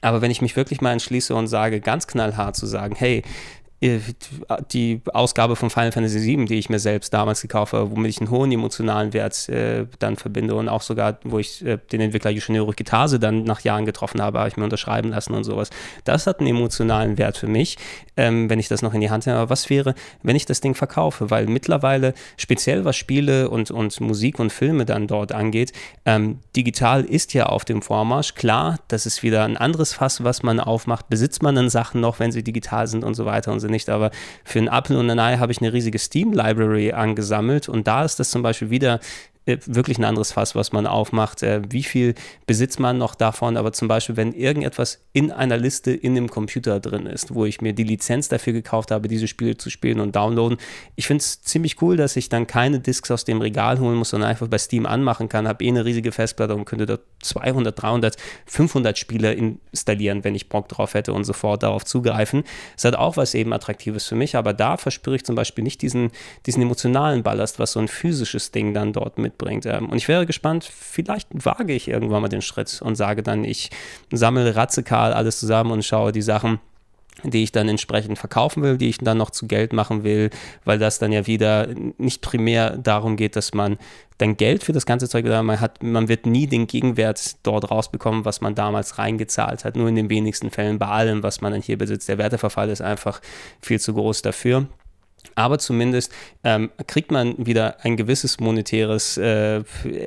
Aber 0.00 0.20
wenn 0.20 0.30
ich 0.30 0.42
mich 0.42 0.56
wirklich 0.56 0.80
mal 0.80 0.92
entschließe 0.92 1.34
und 1.34 1.46
sage, 1.46 1.80
ganz 1.80 2.06
knallhart 2.06 2.56
zu 2.56 2.66
sagen, 2.66 2.94
hey, 2.96 3.22
die 4.72 5.00
Ausgabe 5.12 5.56
von 5.56 5.68
Final 5.68 5.90
Fantasy 5.90 6.20
VII, 6.20 6.44
die 6.44 6.54
ich 6.54 6.70
mir 6.70 6.78
selbst 6.78 7.12
damals 7.12 7.42
gekauft 7.42 7.72
habe, 7.72 7.90
womit 7.90 8.10
ich 8.10 8.20
einen 8.20 8.30
hohen 8.30 8.52
emotionalen 8.52 9.12
Wert 9.12 9.48
äh, 9.48 9.86
dann 9.98 10.16
verbinde 10.16 10.54
und 10.54 10.68
auch 10.68 10.82
sogar, 10.82 11.18
wo 11.24 11.40
ich 11.40 11.64
äh, 11.66 11.78
den 11.90 12.00
Entwickler 12.00 12.30
Yoshinori 12.30 12.74
Kitase 12.74 13.18
dann 13.18 13.42
nach 13.42 13.60
Jahren 13.62 13.84
getroffen 13.84 14.22
habe, 14.22 14.38
habe 14.38 14.48
ich 14.48 14.56
mir 14.56 14.62
unterschreiben 14.62 15.10
lassen 15.10 15.34
und 15.34 15.42
sowas. 15.42 15.70
Das 16.04 16.28
hat 16.28 16.38
einen 16.38 16.48
emotionalen 16.48 17.18
Wert 17.18 17.36
für 17.36 17.48
mich, 17.48 17.76
ähm, 18.16 18.48
wenn 18.48 18.60
ich 18.60 18.68
das 18.68 18.82
noch 18.82 18.94
in 18.94 19.00
die 19.00 19.10
Hand 19.10 19.26
nehme. 19.26 19.38
Aber 19.38 19.50
was 19.50 19.68
wäre, 19.68 19.96
wenn 20.22 20.36
ich 20.36 20.46
das 20.46 20.60
Ding 20.60 20.76
verkaufe? 20.76 21.30
Weil 21.30 21.46
mittlerweile, 21.46 22.14
speziell 22.36 22.84
was 22.84 22.96
Spiele 22.96 23.50
und, 23.50 23.72
und 23.72 24.00
Musik 24.00 24.38
und 24.38 24.52
Filme 24.52 24.84
dann 24.84 25.08
dort 25.08 25.32
angeht, 25.32 25.72
ähm, 26.04 26.38
digital 26.54 27.04
ist 27.04 27.34
ja 27.34 27.46
auf 27.46 27.64
dem 27.64 27.82
Vormarsch. 27.82 28.34
Klar, 28.34 28.78
das 28.86 29.06
ist 29.06 29.24
wieder 29.24 29.44
ein 29.44 29.56
anderes 29.56 29.92
Fass, 29.92 30.22
was 30.22 30.44
man 30.44 30.60
aufmacht. 30.60 31.08
Besitzt 31.08 31.42
man 31.42 31.56
dann 31.56 31.68
Sachen 31.68 32.00
noch, 32.00 32.20
wenn 32.20 32.30
sie 32.30 32.44
digital 32.44 32.86
sind 32.86 33.02
und 33.02 33.14
so 33.14 33.24
weiter 33.24 33.50
und 33.50 33.58
so 33.58 33.71
nicht, 33.72 33.88
aber 33.88 34.12
für 34.44 34.60
ein 34.60 34.68
Apple 34.68 34.98
und 34.98 35.10
ein 35.10 35.18
Ei 35.18 35.38
habe 35.38 35.50
ich 35.50 35.60
eine 35.60 35.72
riesige 35.72 35.98
Steam-Library 35.98 36.92
angesammelt. 36.92 37.68
Und 37.68 37.88
da 37.88 38.04
ist 38.04 38.20
das 38.20 38.30
zum 38.30 38.42
Beispiel 38.42 38.70
wieder 38.70 39.00
wirklich 39.44 39.98
ein 39.98 40.04
anderes 40.04 40.32
Fass, 40.32 40.54
was 40.54 40.72
man 40.72 40.86
aufmacht. 40.86 41.42
Äh, 41.42 41.62
wie 41.68 41.82
viel 41.82 42.14
besitzt 42.46 42.78
man 42.78 42.98
noch 42.98 43.14
davon? 43.14 43.56
Aber 43.56 43.72
zum 43.72 43.88
Beispiel, 43.88 44.16
wenn 44.16 44.32
irgendetwas 44.32 45.00
in 45.12 45.32
einer 45.32 45.56
Liste 45.56 45.92
in 45.92 46.14
dem 46.14 46.28
Computer 46.28 46.78
drin 46.78 47.06
ist, 47.06 47.34
wo 47.34 47.44
ich 47.44 47.60
mir 47.60 47.72
die 47.72 47.82
Lizenz 47.82 48.28
dafür 48.28 48.52
gekauft 48.52 48.92
habe, 48.92 49.08
diese 49.08 49.26
Spiele 49.26 49.56
zu 49.56 49.68
spielen 49.68 49.98
und 49.98 50.14
downloaden. 50.14 50.58
Ich 50.94 51.06
finde 51.06 51.22
es 51.22 51.42
ziemlich 51.42 51.82
cool, 51.82 51.96
dass 51.96 52.14
ich 52.16 52.28
dann 52.28 52.46
keine 52.46 52.78
Discs 52.78 53.10
aus 53.10 53.24
dem 53.24 53.40
Regal 53.40 53.80
holen 53.80 53.96
muss, 53.96 54.10
sondern 54.10 54.30
einfach 54.30 54.46
bei 54.46 54.58
Steam 54.58 54.86
anmachen 54.86 55.28
kann. 55.28 55.48
Habe 55.48 55.64
eh 55.64 55.68
eine 55.68 55.84
riesige 55.84 56.12
Festplatte 56.12 56.54
und 56.54 56.64
könnte 56.64 56.86
dort 56.86 57.02
200, 57.22 57.82
300, 57.82 58.16
500 58.46 58.96
Spiele 58.96 59.32
installieren, 59.32 60.22
wenn 60.22 60.36
ich 60.36 60.48
Bock 60.48 60.68
drauf 60.68 60.94
hätte 60.94 61.12
und 61.12 61.24
sofort 61.24 61.64
darauf 61.64 61.84
zugreifen. 61.84 62.44
Es 62.76 62.84
hat 62.84 62.94
auch 62.94 63.16
was 63.16 63.34
eben 63.34 63.52
Attraktives 63.52 64.06
für 64.06 64.14
mich, 64.14 64.36
aber 64.36 64.52
da 64.52 64.76
verspüre 64.76 65.16
ich 65.16 65.24
zum 65.24 65.34
Beispiel 65.34 65.64
nicht 65.64 65.82
diesen, 65.82 66.12
diesen 66.46 66.62
emotionalen 66.62 67.24
Ballast, 67.24 67.58
was 67.58 67.72
so 67.72 67.80
ein 67.80 67.88
physisches 67.88 68.52
Ding 68.52 68.72
dann 68.72 68.92
dort 68.92 69.18
mit 69.18 69.31
mitbringt. 69.32 69.66
Ähm, 69.66 69.88
und 69.88 69.96
ich 69.96 70.08
wäre 70.08 70.26
gespannt, 70.26 70.64
vielleicht 70.64 71.28
wage 71.32 71.72
ich 71.72 71.88
irgendwann 71.88 72.22
mal 72.22 72.28
den 72.28 72.42
Schritt 72.42 72.80
und 72.82 72.94
sage 72.94 73.22
dann, 73.22 73.44
ich 73.44 73.70
sammle 74.12 74.54
radikal 74.54 75.12
alles 75.12 75.40
zusammen 75.40 75.70
und 75.72 75.84
schaue 75.84 76.12
die 76.12 76.22
Sachen 76.22 76.60
die 77.24 77.42
ich 77.42 77.52
dann 77.52 77.68
entsprechend 77.68 78.18
verkaufen 78.18 78.62
will, 78.62 78.78
die 78.78 78.88
ich 78.88 78.98
dann 78.98 79.18
noch 79.18 79.30
zu 79.30 79.46
Geld 79.46 79.74
machen 79.74 80.02
will, 80.02 80.30
weil 80.64 80.78
das 80.78 80.98
dann 80.98 81.12
ja 81.12 81.26
wieder 81.26 81.68
nicht 81.98 82.22
primär 82.22 82.78
darum 82.78 83.16
geht, 83.16 83.36
dass 83.36 83.52
man 83.52 83.78
dann 84.16 84.36
Geld 84.38 84.64
für 84.64 84.72
das 84.72 84.86
ganze 84.86 85.08
Zeug 85.08 85.26
man 85.26 85.60
hat, 85.60 85.82
man 85.82 86.08
wird 86.08 86.24
nie 86.24 86.46
den 86.46 86.66
Gegenwert 86.66 87.36
dort 87.42 87.70
rausbekommen, 87.70 88.24
was 88.24 88.40
man 88.40 88.54
damals 88.54 88.98
reingezahlt 88.98 89.64
hat, 89.64 89.76
nur 89.76 89.88
in 89.88 89.94
den 89.94 90.08
wenigsten 90.08 90.50
Fällen 90.50 90.78
bei 90.78 90.86
allem, 90.86 91.22
was 91.22 91.42
man 91.42 91.52
dann 91.52 91.62
hier 91.62 91.76
besitzt. 91.76 92.08
Der 92.08 92.18
Werteverfall 92.18 92.70
ist 92.70 92.80
einfach 92.80 93.20
viel 93.60 93.78
zu 93.78 93.92
groß 93.92 94.22
dafür. 94.22 94.66
Aber 95.34 95.58
zumindest 95.58 96.12
ähm, 96.44 96.70
kriegt 96.86 97.10
man 97.10 97.34
wieder 97.38 97.84
ein 97.84 97.96
gewisses 97.96 98.40
monetäres 98.40 99.16
äh, 99.16 99.62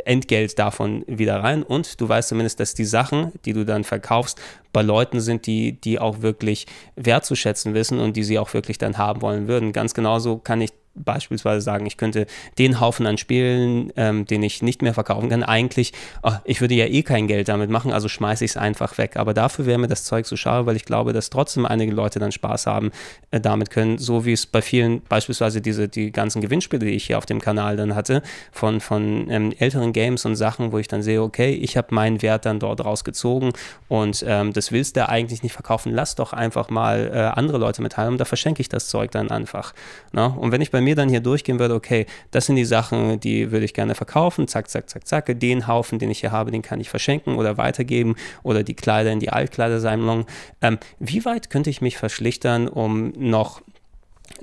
Entgelt 0.06 0.58
davon 0.60 1.04
wieder 1.08 1.44
rein 1.44 1.64
und 1.64 2.00
du 2.00 2.08
weißt 2.08 2.30
zumindest, 2.30 2.60
dass 2.60 2.74
die 2.74 2.86
Sachen, 2.86 3.32
die 3.46 3.54
du 3.54 3.66
dann 3.66 3.84
verkaufst, 3.84 4.40
bei 4.74 4.82
Leuten 4.82 5.22
sind, 5.22 5.48
die, 5.48 5.80
die 5.80 6.00
auch 6.00 6.22
wirklich 6.22 6.66
wertzuschätzen 6.96 7.74
wissen 7.74 8.00
und 8.00 8.18
die 8.18 8.24
sie 8.24 8.40
auch 8.40 8.54
wirklich 8.54 8.78
dann 8.78 8.98
haben 8.98 9.22
wollen 9.22 9.48
würden. 9.48 9.72
Ganz 9.72 9.94
genauso 9.94 10.38
kann 10.38 10.62
ich 10.62 10.72
beispielsweise 10.96 11.62
sagen, 11.62 11.86
ich 11.86 11.98
könnte 11.98 12.26
den 12.58 12.80
Haufen 12.80 13.06
an 13.06 13.18
Spielen, 13.18 13.92
ähm, 13.96 14.26
den 14.26 14.44
ich 14.44 14.62
nicht 14.62 14.82
mehr 14.82 14.94
verkaufen 14.94 15.30
kann, 15.30 15.44
eigentlich, 15.44 15.94
oh, 16.24 16.32
ich 16.44 16.62
würde 16.62 16.74
ja 16.74 16.86
eh 16.86 17.04
kein 17.04 17.28
Geld 17.28 17.50
damit 17.50 17.70
machen, 17.70 17.92
also 17.92 18.08
schmeiße 18.08 18.46
ich 18.46 18.52
es 18.52 18.58
einfach 18.58 18.98
weg. 18.98 19.18
Aber 19.18 19.34
dafür 19.34 19.66
wäre 19.66 19.78
mir 19.78 19.88
das 19.88 20.06
Zeug 20.06 20.26
so 20.26 20.36
schade, 20.36 20.66
weil 20.66 20.76
ich 20.76 20.86
glaube, 20.86 21.14
dass 21.14 21.30
trotzdem 21.30 21.66
einige 21.66 21.92
Leute 21.92 22.20
dann 22.20 22.32
Spaß 22.32 22.68
haben 22.68 22.92
äh, 23.32 23.40
damit 23.40 23.70
können, 23.70 23.98
so 23.98 24.26
wie 24.26 24.34
es 24.34 24.46
bei 24.46 24.62
vielen, 24.62 25.02
beispielsweise 25.02 25.62
diese, 25.62 25.88
die 25.88 26.12
ganzen 26.12 26.42
Gewinnspiele, 26.42 26.86
die 26.86 26.92
ich 26.92 27.06
hier 27.06 27.18
auf 27.18 27.26
dem 27.26 27.42
Kanal 27.42 27.76
dann 27.78 27.96
hatte, 27.96 28.22
von, 28.52 28.80
von 28.80 29.30
ähm, 29.30 29.54
älteren 29.58 29.94
Games 29.94 30.26
und 30.26 30.36
Sachen, 30.36 30.72
wo 30.72 30.78
ich 30.78 30.88
dann 30.88 31.02
sehe, 31.02 31.22
okay, 31.22 31.52
ich 31.54 31.78
habe 31.78 31.94
meinen 31.94 32.22
Wert 32.22 32.46
dann 32.46 32.60
dort 32.60 32.84
rausgezogen 32.84 33.54
und 33.88 34.24
ähm, 34.28 34.54
das 34.54 34.72
willst 34.72 34.96
du 34.96 35.08
eigentlich 35.08 35.44
nicht 35.44 35.54
verkaufen, 35.54 35.92
lass 35.92 36.16
doch 36.16 36.34
einfach 36.34 36.70
mal 36.70 37.12
äh, 37.14 37.18
andere 37.38 37.58
Leute 37.58 37.82
mitteilen 37.82 38.14
und 38.14 38.18
da 38.18 38.26
verschenke 38.26 38.62
ich 38.62 38.70
das 38.70 38.88
Zeug 38.88 39.12
dann 39.12 39.32
einfach. 39.32 39.74
Ne? 40.14 40.34
Und 40.38 40.52
wenn 40.52 40.62
ich 40.62 40.72
bei 40.72 40.82
mir 40.86 40.96
dann 40.96 41.10
hier 41.10 41.20
durchgehen 41.20 41.60
würde, 41.60 41.74
okay, 41.74 42.06
das 42.32 42.46
sind 42.46 42.56
die 42.56 42.66
Sachen, 42.66 43.20
die 43.20 43.52
würde 43.52 43.66
ich 43.66 43.74
gerne 43.74 43.96
verkaufen, 43.96 44.48
zack, 44.48 44.70
zack, 44.70 44.90
zack, 44.90 45.06
zack, 45.08 45.40
den 45.40 45.68
Haufen, 45.68 46.00
den 46.00 46.10
ich 46.10 46.22
hier 46.22 46.32
habe, 46.32 46.52
den 46.52 46.62
kann 46.62 46.80
ich 46.80 46.90
verschenken 46.90 47.36
oder 47.36 47.58
weitergeben 47.58 48.16
oder 48.44 48.64
die 48.64 48.76
Kleider 48.76 49.12
in 49.12 49.20
die 49.20 49.30
Altkleidersammlung. 49.30 50.26
Ähm, 50.62 50.78
wie 51.00 51.26
weit 51.26 51.50
könnte 51.50 51.70
ich 51.70 51.82
mich 51.82 51.98
verschlichtern, 51.98 52.68
um 52.68 53.12
noch 53.18 53.62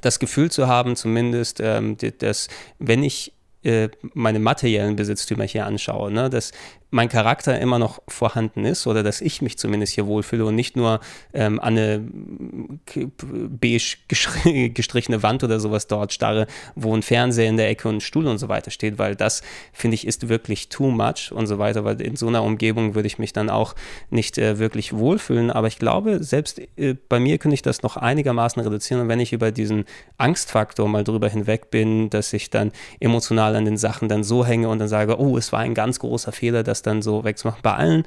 das 0.01 0.19
Gefühl 0.19 0.51
zu 0.51 0.67
haben, 0.67 0.97
zumindest, 0.97 1.61
ähm, 1.61 1.97
dass 2.19 2.49
wenn 2.79 3.03
ich 3.03 3.33
äh, 3.63 3.89
meine 4.15 4.41
materiellen 4.41 4.97
Besitztümer 4.97 5.45
hier 5.45 5.67
anschaue, 5.67 6.11
ne, 6.11 6.29
dass 6.29 6.53
mein 6.93 7.09
Charakter 7.09 7.59
immer 7.59 7.79
noch 7.79 8.03
vorhanden 8.07 8.67
ist 8.67 8.87
oder 8.87 9.03
dass 9.03 9.23
ich 9.23 9.41
mich 9.41 9.57
zumindest 9.57 9.95
hier 9.95 10.07
wohlfühle 10.07 10.45
und 10.45 10.55
nicht 10.55 10.77
nur 10.77 11.01
ähm, 11.33 11.59
an 11.59 11.79
eine 11.79 12.07
beige 12.95 13.97
gestrichene 14.75 15.23
Wand 15.23 15.43
oder 15.43 15.59
sowas 15.59 15.87
dort 15.87 16.13
starre, 16.13 16.47
wo 16.75 16.95
ein 16.95 17.03
Fernseher 17.03 17.49
in 17.49 17.57
der 17.57 17.71
Ecke 17.71 17.89
und 17.89 17.97
ein 17.97 18.01
Stuhl 18.03 18.27
und 18.27 18.37
so 18.37 18.51
weiter 18.51 18.71
steht, 18.71 18.99
weil 18.99 19.17
das, 19.17 19.43
finde 19.73 19.95
ich, 19.95 20.07
ist 20.07 20.29
wirklich 20.29 20.69
too 20.69 20.91
much 20.91 21.33
und 21.33 21.47
so 21.47 21.59
weiter, 21.59 21.83
weil 21.85 21.99
in 22.03 22.17
so 22.17 22.29
einer 22.29 22.43
Umgebung 22.43 22.95
würde 22.95 23.07
ich 23.07 23.19
mich 23.19 23.33
dann 23.33 23.49
auch 23.49 23.75
nicht 24.11 24.37
äh, 24.37 24.59
wirklich 24.59 24.93
wohlfühlen, 24.93 25.51
aber 25.51 25.69
ich 25.69 25.79
glaube, 25.79 26.23
selbst 26.23 26.61
äh, 26.77 26.95
bei 27.09 27.19
mir 27.19 27.39
könnte 27.39 27.55
ich 27.55 27.63
das 27.63 27.83
noch 27.83 27.97
einigermaßen 27.97 28.63
reduzieren 28.63 29.01
und 29.01 29.09
wenn 29.09 29.21
ich 29.21 29.33
über 29.33 29.51
diesen 29.51 29.87
Angstfaktor 30.19 30.87
mal 30.89 31.05
drüber 31.05 31.31
hinweg 31.31 31.71
bin, 31.71 32.11
dass 32.11 32.35
ich 32.35 32.51
dann 32.51 32.71
emotional 33.01 33.57
an 33.57 33.65
den 33.65 33.79
Sachen 33.79 34.11
dann 34.11 34.25
so 34.25 34.45
hänge 34.45 34.69
und 34.69 34.79
dann 34.79 34.89
sage, 34.89 35.19
oh, 35.19 35.39
es 35.39 35.53
war 35.53 35.61
ein 35.61 35.73
ganz 35.73 35.99
großer 35.99 36.33
Fehler, 36.33 36.63
dass 36.63 36.82
dann 36.83 37.03
so 37.03 37.25
wegzumachen. 37.25 37.61
Bei 37.63 37.75
allen 37.75 38.05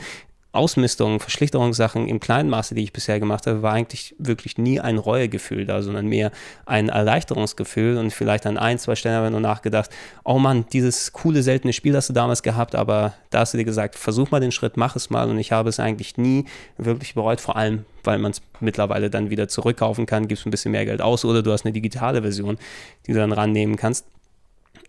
Ausmistungen, 0.55 1.19
Verschlichterungssachen 1.19 2.07
im 2.07 2.19
kleinen 2.19 2.49
Maße, 2.49 2.75
die 2.75 2.83
ich 2.83 2.93
bisher 2.93 3.19
gemacht 3.19 3.45
habe, 3.45 3.61
war 3.61 3.73
eigentlich 3.73 4.15
wirklich 4.17 4.57
nie 4.57 4.79
ein 4.79 4.97
Reuegefühl 4.97 5.65
da, 5.65 5.81
sondern 5.81 6.07
mehr 6.07 6.31
ein 6.65 6.89
Erleichterungsgefühl 6.89 7.97
und 7.97 8.11
vielleicht 8.11 8.45
an 8.45 8.57
ein, 8.57 8.79
zwei 8.79 8.95
Stellen 8.95 9.15
habe 9.15 9.27
ich 9.27 9.31
nur 9.31 9.41
nachgedacht, 9.41 9.89
oh 10.23 10.39
Mann, 10.39 10.65
dieses 10.71 11.11
coole, 11.11 11.43
seltene 11.43 11.73
Spiel 11.73 11.95
hast 11.95 12.09
du 12.09 12.13
damals 12.13 12.41
gehabt, 12.41 12.73
aber 12.73 13.13
da 13.31 13.39
hast 13.39 13.53
du 13.53 13.57
dir 13.57 13.65
gesagt, 13.65 13.95
versuch 13.95 14.31
mal 14.31 14.39
den 14.39 14.53
Schritt, 14.53 14.77
mach 14.77 14.95
es 14.95 15.09
mal 15.09 15.29
und 15.29 15.37
ich 15.37 15.51
habe 15.51 15.69
es 15.69 15.79
eigentlich 15.79 16.17
nie 16.17 16.45
wirklich 16.77 17.15
bereut, 17.15 17.41
vor 17.41 17.57
allem, 17.57 17.83
weil 18.05 18.17
man 18.17 18.31
es 18.31 18.41
mittlerweile 18.61 19.09
dann 19.09 19.29
wieder 19.29 19.49
zurückkaufen 19.49 20.05
kann, 20.05 20.29
gibst 20.29 20.45
ein 20.45 20.51
bisschen 20.51 20.71
mehr 20.71 20.85
Geld 20.85 21.01
aus 21.01 21.25
oder 21.25 21.43
du 21.43 21.51
hast 21.51 21.65
eine 21.65 21.73
digitale 21.73 22.21
Version, 22.21 22.57
die 23.05 23.11
du 23.11 23.19
dann 23.19 23.33
rannehmen 23.33 23.75
kannst. 23.75 24.05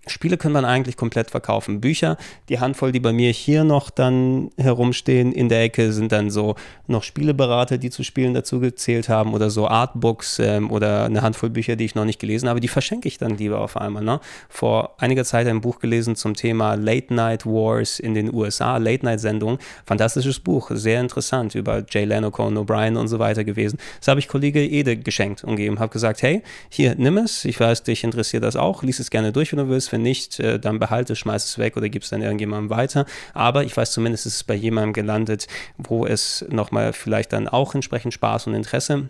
Spiele 0.06 0.36
können 0.36 0.54
man 0.54 0.64
eigentlich 0.64 0.96
komplett 0.96 1.30
verkaufen. 1.30 1.80
Bücher, 1.80 2.16
die 2.48 2.60
Handvoll, 2.60 2.92
die 2.92 3.00
bei 3.00 3.12
mir 3.12 3.30
hier 3.30 3.64
noch 3.64 3.90
dann 3.90 4.50
herumstehen 4.56 5.32
in 5.32 5.48
der 5.48 5.62
Ecke, 5.62 5.92
sind 5.92 6.12
dann 6.12 6.30
so 6.30 6.54
noch 6.86 7.02
Spieleberater, 7.02 7.78
die 7.78 7.90
zu 7.90 8.04
Spielen 8.04 8.34
dazu 8.34 8.60
gezählt 8.60 9.08
haben 9.08 9.34
oder 9.34 9.50
so 9.50 9.66
Artbooks 9.66 10.38
ähm, 10.38 10.70
oder 10.70 11.04
eine 11.04 11.22
Handvoll 11.22 11.50
Bücher, 11.50 11.76
die 11.76 11.84
ich 11.84 11.94
noch 11.94 12.04
nicht 12.04 12.20
gelesen 12.20 12.48
habe. 12.48 12.60
Die 12.60 12.68
verschenke 12.68 13.08
ich 13.08 13.18
dann 13.18 13.36
lieber 13.36 13.60
auf 13.60 13.76
einmal. 13.76 14.04
Ne? 14.04 14.20
Vor 14.48 14.94
einiger 14.98 15.24
Zeit 15.24 15.46
ein 15.48 15.60
Buch 15.60 15.80
gelesen 15.80 16.14
zum 16.14 16.34
Thema 16.34 16.74
Late 16.74 17.12
Night 17.12 17.44
Wars 17.44 17.98
in 17.98 18.14
den 18.14 18.32
USA, 18.32 18.76
Late 18.76 19.04
Night 19.04 19.20
Sendung. 19.20 19.58
Fantastisches 19.86 20.38
Buch, 20.38 20.70
sehr 20.72 21.00
interessant 21.00 21.54
über 21.54 21.84
Jay 21.88 22.04
Leno, 22.04 22.30
Conan 22.30 22.64
O'Brien 22.64 22.96
und 22.96 23.08
so 23.08 23.18
weiter 23.18 23.44
gewesen. 23.44 23.78
Das 23.98 24.08
habe 24.08 24.20
ich 24.20 24.28
Kollege 24.28 24.64
Ede 24.64 24.96
geschenkt 24.96 25.42
und 25.42 25.56
gegeben. 25.56 25.80
Habe 25.80 25.92
gesagt, 25.92 26.22
hey, 26.22 26.42
hier, 26.68 26.94
nimm 26.96 27.18
es. 27.18 27.44
Ich 27.44 27.58
weiß, 27.58 27.82
dich 27.82 28.04
interessiert 28.04 28.44
das 28.44 28.56
auch. 28.56 28.82
Lies 28.82 29.00
es 29.00 29.10
gerne 29.10 29.32
durch, 29.32 29.52
wenn 29.52 29.58
du 29.58 29.68
willst 29.68 29.92
wenn 29.96 30.02
nicht, 30.02 30.38
äh, 30.40 30.60
dann 30.60 30.78
behalte 30.78 31.14
es, 31.14 31.18
schmeiß 31.18 31.44
es 31.44 31.58
weg 31.58 31.76
oder 31.76 31.88
gib 31.88 32.02
es 32.02 32.10
dann 32.10 32.20
irgendjemandem 32.20 32.68
weiter. 32.68 33.06
Aber 33.32 33.64
ich 33.64 33.74
weiß 33.74 33.92
zumindest, 33.92 34.26
es 34.26 34.36
ist 34.36 34.44
bei 34.44 34.54
jemandem 34.54 34.92
gelandet, 34.92 35.46
wo 35.78 36.04
es 36.04 36.44
nochmal 36.50 36.92
vielleicht 36.92 37.32
dann 37.32 37.48
auch 37.48 37.74
entsprechend 37.74 38.12
Spaß 38.12 38.46
und 38.46 38.54
Interesse 38.54 39.08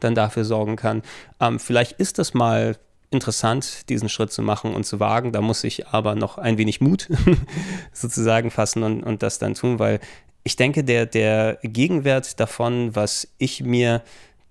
dann 0.00 0.14
dafür 0.14 0.46
sorgen 0.46 0.76
kann. 0.76 1.02
Ähm, 1.38 1.60
vielleicht 1.60 1.92
ist 1.92 2.18
das 2.18 2.32
mal 2.32 2.76
interessant, 3.10 3.90
diesen 3.90 4.08
Schritt 4.08 4.32
zu 4.32 4.40
machen 4.40 4.74
und 4.74 4.84
zu 4.84 5.00
wagen. 5.00 5.32
Da 5.32 5.42
muss 5.42 5.64
ich 5.64 5.88
aber 5.88 6.14
noch 6.14 6.38
ein 6.38 6.56
wenig 6.56 6.80
Mut 6.80 7.08
sozusagen 7.92 8.50
fassen 8.50 8.82
und, 8.82 9.02
und 9.02 9.22
das 9.22 9.38
dann 9.38 9.52
tun, 9.52 9.78
weil 9.78 10.00
ich 10.44 10.56
denke, 10.56 10.82
der, 10.82 11.04
der 11.04 11.58
Gegenwert 11.62 12.40
davon, 12.40 12.96
was 12.96 13.28
ich 13.36 13.62
mir 13.62 14.02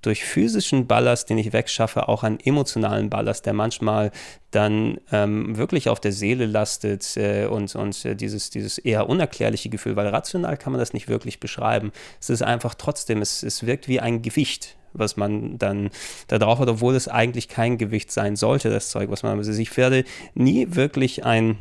durch 0.06 0.24
physischen 0.24 0.88
Ballast, 0.88 1.30
den 1.30 1.38
ich 1.38 1.54
wegschaffe, 1.54 2.08
auch 2.08 2.24
einen 2.24 2.39
emotionalen 2.39 3.10
Ballast, 3.10 3.46
der 3.46 3.54
manchmal 3.54 4.12
dann 4.52 5.00
ähm, 5.12 5.58
wirklich 5.58 5.89
auf 5.89 6.00
der 6.00 6.12
Seele 6.12 6.46
lastet 6.46 7.18
äh, 7.18 7.46
und, 7.46 7.76
und 7.76 8.06
äh, 8.06 8.15
dieses, 8.15 8.50
dieses 8.50 8.78
eher 8.78 9.10
unerklärliche 9.10 9.70
Gefühl, 9.70 9.96
weil 9.96 10.08
rational 10.08 10.58
kann 10.58 10.72
man 10.72 10.80
das 10.80 10.94
nicht 10.94 11.08
wirklich 11.08 11.39
beschreiben. 11.39 11.91
Es 12.20 12.30
ist 12.30 12.41
einfach 12.41 12.76
trotzdem, 12.76 13.22
es, 13.22 13.44
es 13.44 13.65
wirkt 13.65 13.88
wie 13.88 14.00
ein 14.00 14.22
Gewicht, 14.22 14.76
was 14.94 15.18
man 15.18 15.58
dann 15.58 15.89
da 16.28 16.39
drauf 16.39 16.60
hat, 16.60 16.70
obwohl 16.70 16.96
es 16.96 17.08
eigentlich 17.08 17.50
kein 17.50 17.78
Gewicht 17.78 18.12
sein 18.12 18.36
sollte, 18.36 18.70
das 18.70 18.89
Zeug, 18.89 19.10
was 19.10 19.24
man. 19.24 19.38
Also 19.38 19.52
ich 19.52 19.76
werde 19.76 20.06
nie 20.34 20.68
wirklich 20.70 21.26
ein 21.26 21.58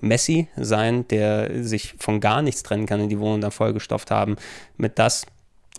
Messi 0.00 0.48
sein, 0.56 1.06
der 1.08 1.64
sich 1.64 1.94
von 1.98 2.20
gar 2.20 2.42
nichts 2.42 2.62
trennen 2.62 2.86
kann, 2.86 3.00
in 3.00 3.08
die 3.08 3.18
Wohnung 3.18 3.40
dann 3.40 3.50
vollgestopft 3.50 4.10
haben 4.10 4.36
mit 4.76 4.98
das, 4.98 5.26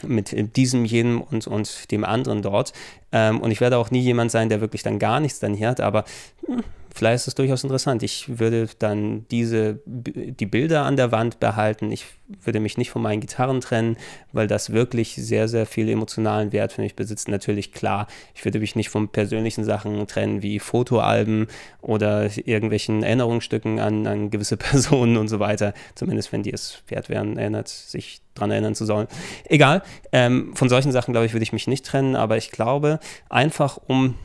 mit 0.03 0.55
diesem, 0.55 0.85
jenem 0.85 1.21
und, 1.21 1.47
und 1.47 1.91
dem 1.91 2.03
anderen 2.03 2.41
dort. 2.41 2.73
Ähm, 3.11 3.39
und 3.39 3.51
ich 3.51 3.61
werde 3.61 3.77
auch 3.77 3.91
nie 3.91 4.01
jemand 4.01 4.31
sein, 4.31 4.49
der 4.49 4.61
wirklich 4.61 4.83
dann 4.83 4.99
gar 4.99 5.19
nichts 5.19 5.39
dann 5.39 5.53
hier 5.53 5.69
hat, 5.69 5.79
aber 5.79 6.05
hm, 6.45 6.63
vielleicht 6.97 7.21
ist 7.21 7.27
es 7.27 7.35
durchaus 7.35 7.63
interessant. 7.63 8.01
Ich 8.01 8.39
würde 8.39 8.67
dann 8.79 9.27
diese, 9.29 9.79
die 9.85 10.45
Bilder 10.45 10.83
an 10.83 10.97
der 10.97 11.11
Wand 11.11 11.39
behalten. 11.39 11.91
Ich 11.91 12.05
würde 12.43 12.59
mich 12.59 12.77
nicht 12.77 12.89
von 12.89 13.01
meinen 13.01 13.21
Gitarren 13.21 13.61
trennen, 13.61 13.97
weil 14.33 14.47
das 14.47 14.71
wirklich 14.73 15.15
sehr, 15.15 15.47
sehr 15.47 15.65
viel 15.65 15.87
emotionalen 15.89 16.51
Wert 16.51 16.73
für 16.73 16.81
mich 16.81 16.95
besitzt. 16.95 17.29
Natürlich 17.29 17.71
klar, 17.71 18.07
ich 18.33 18.43
würde 18.43 18.59
mich 18.59 18.75
nicht 18.75 18.89
von 18.89 19.09
persönlichen 19.09 19.63
Sachen 19.63 20.05
trennen, 20.07 20.41
wie 20.41 20.59
Fotoalben 20.59 21.47
oder 21.81 22.29
irgendwelchen 22.45 23.03
Erinnerungsstücken 23.03 23.79
an, 23.79 24.07
an 24.07 24.29
gewisse 24.31 24.57
Personen 24.57 25.17
und 25.17 25.27
so 25.27 25.39
weiter. 25.39 25.73
Zumindest 25.93 26.33
wenn 26.33 26.43
die 26.43 26.51
es 26.51 26.81
wert 26.87 27.09
wären, 27.09 27.37
erinnert 27.37 27.67
sich 27.67 28.21
daran 28.33 28.51
erinnern 28.51 28.75
zu 28.75 28.85
sollen. 28.85 29.07
Egal, 29.45 29.83
ähm, 30.11 30.55
von 30.55 30.67
solchen 30.67 30.91
Sachen, 30.91 31.11
glaube 31.11 31.27
ich, 31.27 31.33
würde 31.33 31.43
ich 31.43 31.53
mich 31.53 31.67
nicht 31.67 31.85
trennen, 31.85 32.15
aber 32.15 32.37
ich 32.37 32.51
glaube, 32.51 32.99
einfach 33.29 33.77
um 33.87 34.15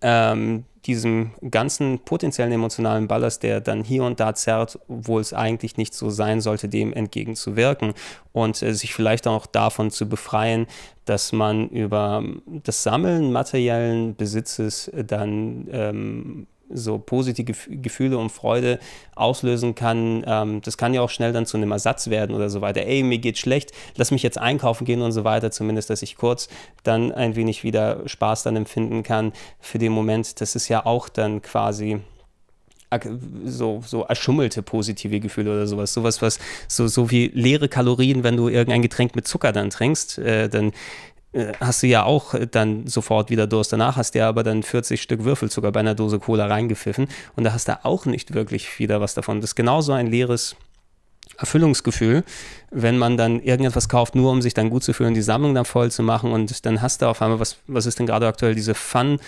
ähm, 0.00 0.64
diesem 0.86 1.30
ganzen 1.50 2.00
potenziellen 2.00 2.52
emotionalen 2.52 3.06
Ballast, 3.06 3.42
der 3.42 3.60
dann 3.60 3.84
hier 3.84 4.04
und 4.04 4.18
da 4.20 4.34
zerrt, 4.34 4.78
wo 4.88 5.18
es 5.18 5.32
eigentlich 5.32 5.76
nicht 5.76 5.94
so 5.94 6.10
sein 6.10 6.40
sollte, 6.40 6.68
dem 6.68 6.92
entgegenzuwirken 6.92 7.94
und 8.32 8.62
äh, 8.62 8.74
sich 8.74 8.94
vielleicht 8.94 9.26
auch 9.26 9.46
davon 9.46 9.90
zu 9.90 10.08
befreien, 10.08 10.66
dass 11.04 11.32
man 11.32 11.68
über 11.68 12.24
das 12.46 12.82
Sammeln 12.82 13.32
materiellen 13.32 14.16
Besitzes 14.16 14.90
dann 14.94 15.68
ähm, 15.70 16.46
so 16.74 16.98
positive 16.98 17.52
Gefühle 17.68 18.18
und 18.18 18.30
Freude 18.30 18.78
auslösen 19.14 19.74
kann. 19.74 20.24
Ähm, 20.26 20.60
das 20.62 20.76
kann 20.76 20.94
ja 20.94 21.02
auch 21.02 21.10
schnell 21.10 21.32
dann 21.32 21.46
zu 21.46 21.56
einem 21.56 21.72
Ersatz 21.72 22.10
werden 22.10 22.34
oder 22.34 22.50
so 22.50 22.60
weiter. 22.60 22.82
Ey, 22.82 23.02
mir 23.02 23.18
geht's 23.18 23.40
schlecht, 23.40 23.72
lass 23.96 24.10
mich 24.10 24.22
jetzt 24.22 24.38
einkaufen 24.38 24.84
gehen 24.84 25.02
und 25.02 25.12
so 25.12 25.24
weiter. 25.24 25.50
Zumindest, 25.50 25.90
dass 25.90 26.02
ich 26.02 26.16
kurz 26.16 26.48
dann 26.82 27.12
ein 27.12 27.36
wenig 27.36 27.64
wieder 27.64 28.02
Spaß 28.06 28.42
dann 28.42 28.56
empfinden 28.56 29.02
kann 29.02 29.32
für 29.60 29.78
den 29.78 29.92
Moment. 29.92 30.40
Das 30.40 30.54
ist 30.54 30.68
ja 30.68 30.86
auch 30.86 31.08
dann 31.08 31.42
quasi 31.42 32.00
so, 33.44 33.82
so 33.86 34.02
erschummelte 34.02 34.62
positive 34.62 35.20
Gefühle 35.20 35.52
oder 35.52 35.66
sowas. 35.66 35.94
Sowas, 35.94 36.20
was 36.22 36.38
so, 36.68 36.86
so 36.88 37.10
wie 37.10 37.30
leere 37.34 37.68
Kalorien, 37.68 38.22
wenn 38.22 38.36
du 38.36 38.48
irgendein 38.48 38.82
Getränk 38.82 39.16
mit 39.16 39.26
Zucker 39.26 39.52
dann 39.52 39.70
trinkst, 39.70 40.18
äh, 40.18 40.48
dann 40.48 40.72
hast 41.60 41.82
du 41.82 41.86
ja 41.86 42.04
auch 42.04 42.34
dann 42.50 42.86
sofort 42.86 43.30
wieder 43.30 43.46
Durst. 43.46 43.72
Danach 43.72 43.96
hast 43.96 44.14
du 44.14 44.18
ja 44.18 44.28
aber 44.28 44.42
dann 44.42 44.62
40 44.62 45.00
Stück 45.00 45.24
Würfelzucker 45.24 45.72
bei 45.72 45.80
einer 45.80 45.94
Dose 45.94 46.18
Cola 46.18 46.46
reingepfiffen 46.46 47.08
und 47.36 47.44
da 47.44 47.52
hast 47.52 47.68
du 47.68 47.84
auch 47.84 48.04
nicht 48.04 48.34
wirklich 48.34 48.78
wieder 48.78 49.00
was 49.00 49.14
davon. 49.14 49.40
Das 49.40 49.50
ist 49.50 49.54
genauso 49.54 49.92
ein 49.92 50.06
leeres 50.06 50.56
Erfüllungsgefühl, 51.38 52.24
wenn 52.70 52.98
man 52.98 53.16
dann 53.16 53.40
irgendetwas 53.40 53.88
kauft, 53.88 54.14
nur 54.14 54.30
um 54.30 54.42
sich 54.42 54.54
dann 54.54 54.68
gut 54.68 54.84
zu 54.84 54.92
fühlen, 54.92 55.14
die 55.14 55.22
Sammlung 55.22 55.54
dann 55.54 55.64
voll 55.64 55.90
zu 55.90 56.02
machen 56.02 56.30
und 56.32 56.66
dann 56.66 56.82
hast 56.82 57.00
du 57.00 57.06
auf 57.06 57.22
einmal, 57.22 57.40
was, 57.40 57.56
was 57.66 57.86
ist 57.86 57.98
denn 57.98 58.06
gerade 58.06 58.26
aktuell, 58.26 58.54
diese 58.54 58.74
Fun- 58.74 59.18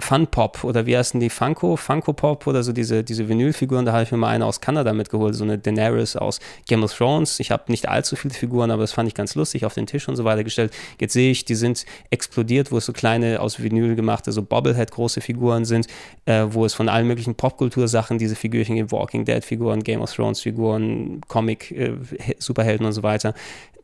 Fun 0.00 0.26
Pop 0.26 0.64
oder 0.64 0.86
wie 0.86 0.96
heißen 0.96 1.20
die 1.20 1.30
Funko, 1.30 1.76
Funko 1.76 2.12
Pop 2.12 2.46
oder 2.46 2.62
so 2.62 2.72
diese, 2.72 3.04
diese 3.04 3.28
Vinylfiguren, 3.28 3.84
da 3.86 3.92
habe 3.92 4.02
ich 4.02 4.10
mir 4.10 4.18
mal 4.18 4.28
eine 4.28 4.44
aus 4.44 4.60
Kanada 4.60 4.92
mitgeholt, 4.92 5.34
so 5.34 5.44
eine 5.44 5.56
Daenerys 5.56 6.16
aus 6.16 6.40
Game 6.66 6.82
of 6.82 6.92
Thrones. 6.92 7.38
Ich 7.38 7.50
habe 7.50 7.64
nicht 7.68 7.88
allzu 7.88 8.16
viele 8.16 8.34
Figuren, 8.34 8.70
aber 8.70 8.82
das 8.82 8.92
fand 8.92 9.08
ich 9.08 9.14
ganz 9.14 9.34
lustig, 9.34 9.64
auf 9.64 9.74
den 9.74 9.86
Tisch 9.86 10.08
und 10.08 10.16
so 10.16 10.24
weiter 10.24 10.42
gestellt. 10.42 10.72
Jetzt 11.00 11.12
sehe 11.12 11.30
ich, 11.30 11.44
die 11.44 11.54
sind 11.54 11.86
explodiert, 12.10 12.72
wo 12.72 12.78
es 12.78 12.86
so 12.86 12.92
kleine 12.92 13.40
aus 13.40 13.62
Vinyl 13.62 13.94
gemachte, 13.94 14.32
so 14.32 14.42
Bobblehead 14.42 14.90
große 14.90 15.20
Figuren 15.20 15.64
sind, 15.64 15.86
äh, 16.26 16.44
wo 16.48 16.64
es 16.64 16.74
von 16.74 16.88
allen 16.88 17.06
möglichen 17.06 17.36
Popkultursachen 17.36 18.18
diese 18.18 18.34
Figürchen 18.34 18.74
gibt, 18.74 18.90
Walking 18.90 19.24
Dead 19.24 19.44
Figuren, 19.44 19.82
Game 19.82 20.02
of 20.02 20.12
Thrones 20.12 20.40
Figuren, 20.40 21.20
Comic, 21.28 21.70
äh, 21.70 21.92
Superhelden 22.38 22.84
und 22.84 22.92
so 22.92 23.02
weiter 23.02 23.32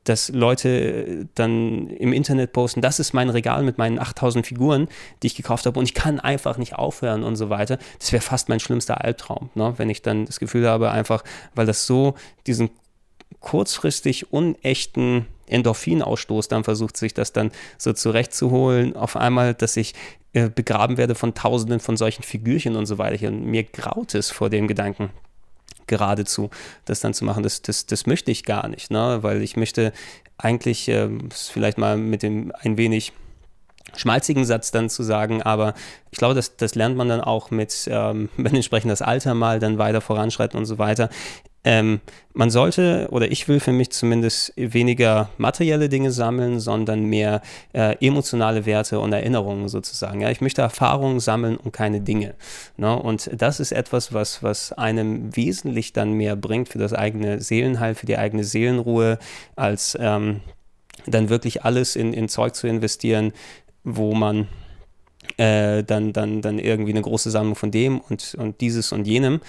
dass 0.05 0.31
Leute 0.31 1.29
dann 1.35 1.89
im 1.89 2.13
Internet 2.13 2.53
posten, 2.53 2.81
das 2.81 2.99
ist 2.99 3.13
mein 3.13 3.29
Regal 3.29 3.63
mit 3.63 3.79
meinen 3.79 3.99
8000 3.99 4.47
Figuren, 4.47 4.89
die 5.23 5.29
ich 5.29 5.35
gekauft 5.35 5.67
habe 5.67 5.79
und 5.79 5.85
ich 5.85 5.95
kann 5.95 6.21
einfach 6.21 6.57
nicht 6.57 6.75
aufhören 6.75 7.23
und 7.23 7.37
so 7.37 7.51
weiter. 7.51 7.79
Das 7.99 8.13
wäre 8.13 8.23
fast 8.23 8.49
mein 8.49 8.61
schlimmster 8.61 9.05
Albtraum, 9.05 9.51
ne? 9.55 9.75
wenn 9.77 9.91
ich 9.91 10.03
dann 10.03 10.25
das 10.25 10.41
Gefühl 10.41 10.69
habe, 10.69 10.91
einfach, 10.91 11.23
weil 11.55 11.67
das 11.67 11.87
so 11.87 12.15
diesen 12.47 12.71
kurzfristig 13.41 14.33
unechten 14.33 15.27
Endorphinausstoß 15.47 16.49
dann 16.49 16.65
versucht, 16.65 16.97
sich 16.97 17.15
das 17.15 17.33
dann 17.33 17.51
so 17.79 17.93
zurechtzuholen, 17.93 18.97
auf 18.97 19.17
einmal, 19.17 19.55
dass 19.55 19.77
ich 19.77 19.95
äh, 20.33 20.49
begraben 20.49 20.97
werde 20.97 21.15
von 21.15 21.35
tausenden 21.35 21.81
von 21.81 21.97
solchen 21.97 22.23
Figürchen 22.23 22.77
und 22.77 22.87
so 22.87 22.99
weiter. 22.99 23.29
Und 23.29 23.45
mir 23.45 23.65
graut 23.65 24.15
es 24.15 24.31
vor 24.31 24.49
dem 24.49 24.69
Gedanken 24.69 25.11
geradezu, 25.91 26.49
das 26.87 27.01
dann 27.01 27.13
zu 27.13 27.27
machen. 27.27 27.43
Das, 27.43 27.61
das, 27.61 27.85
das 27.85 28.07
möchte 28.07 28.31
ich 28.31 28.45
gar 28.45 28.69
nicht, 28.69 28.91
ne? 28.91 29.19
weil 29.21 29.43
ich 29.43 29.57
möchte 29.57 29.93
eigentlich 30.39 30.89
äh, 30.89 31.11
vielleicht 31.31 31.77
mal 31.77 31.99
mit 31.99 32.23
dem 32.23 32.53
ein 32.61 32.79
wenig 32.79 33.13
schmalzigen 33.97 34.45
Satz 34.45 34.71
dann 34.71 34.89
zu 34.89 35.03
sagen, 35.03 35.43
aber 35.43 35.75
ich 36.11 36.19
glaube, 36.19 36.35
das, 36.35 36.57
das 36.57 36.75
lernt 36.75 36.97
man 36.97 37.09
dann 37.09 37.21
auch 37.21 37.51
mit, 37.51 37.89
ähm, 37.91 38.29
wenn 38.37 38.55
entsprechend 38.55 38.91
das 38.91 39.03
Alter 39.03 39.35
mal 39.35 39.59
dann 39.59 39.79
weiter 39.79 40.01
voranschreitet 40.01 40.55
und 40.55 40.65
so 40.65 40.79
weiter. 40.79 41.11
Ähm, 41.63 42.01
man 42.33 42.51
sollte, 42.51 43.09
oder 43.11 43.31
ich 43.31 43.49
will 43.49 43.61
für 43.61 43.73
mich 43.73 43.91
zumindest 43.91 44.53
weniger 44.57 45.29
materielle 45.37 45.89
Dinge 45.89 46.11
sammeln, 46.11 46.59
sondern 46.59 47.05
mehr 47.05 47.43
äh, 47.75 47.97
emotionale 48.05 48.65
Werte 48.65 48.99
und 48.99 49.13
Erinnerungen 49.13 49.69
sozusagen. 49.69 50.21
Ja, 50.23 50.31
ich 50.31 50.41
möchte 50.41 50.63
Erfahrungen 50.63 51.21
sammeln 51.21 51.57
und 51.57 51.73
keine 51.73 52.01
Dinge. 52.01 52.35
Ne? 52.77 52.97
Und 52.97 53.31
das 53.37 53.61
ist 53.61 53.73
etwas, 53.73 54.15
was, 54.15 54.43
was 54.43 54.73
einem 54.73 55.37
wesentlich 55.37 55.93
dann 55.93 56.13
mehr 56.13 56.35
bringt 56.35 56.71
für 56.71 56.79
das 56.79 56.95
eigene 56.95 57.41
Seelenheil, 57.41 57.95
für 57.95 58.07
die 58.07 58.17
eigene 58.17 58.45
Seelenruhe, 58.45 59.19
als 59.57 59.99
ähm, 60.01 60.41
dann 61.07 61.29
wirklich 61.29 61.65
alles 61.65 61.95
in, 61.97 62.15
in 62.15 62.29
Zeug 62.29 62.55
zu 62.55 62.69
investieren, 62.69 63.33
wo 63.85 64.15
man 64.15 64.49
äh, 65.37 65.83
dann, 65.85 66.13
dann, 66.13 66.43
dann 66.43 66.59
irgendwie 66.59 66.93
eine 66.93 67.03
große 67.03 67.31
Sammlung 67.31 67.55
von 67.55 67.71
dem 67.71 68.01
und, 68.01 68.35
und 68.39 68.61
dieses 68.61 68.93
und 68.93 69.07
jenem 69.07 69.41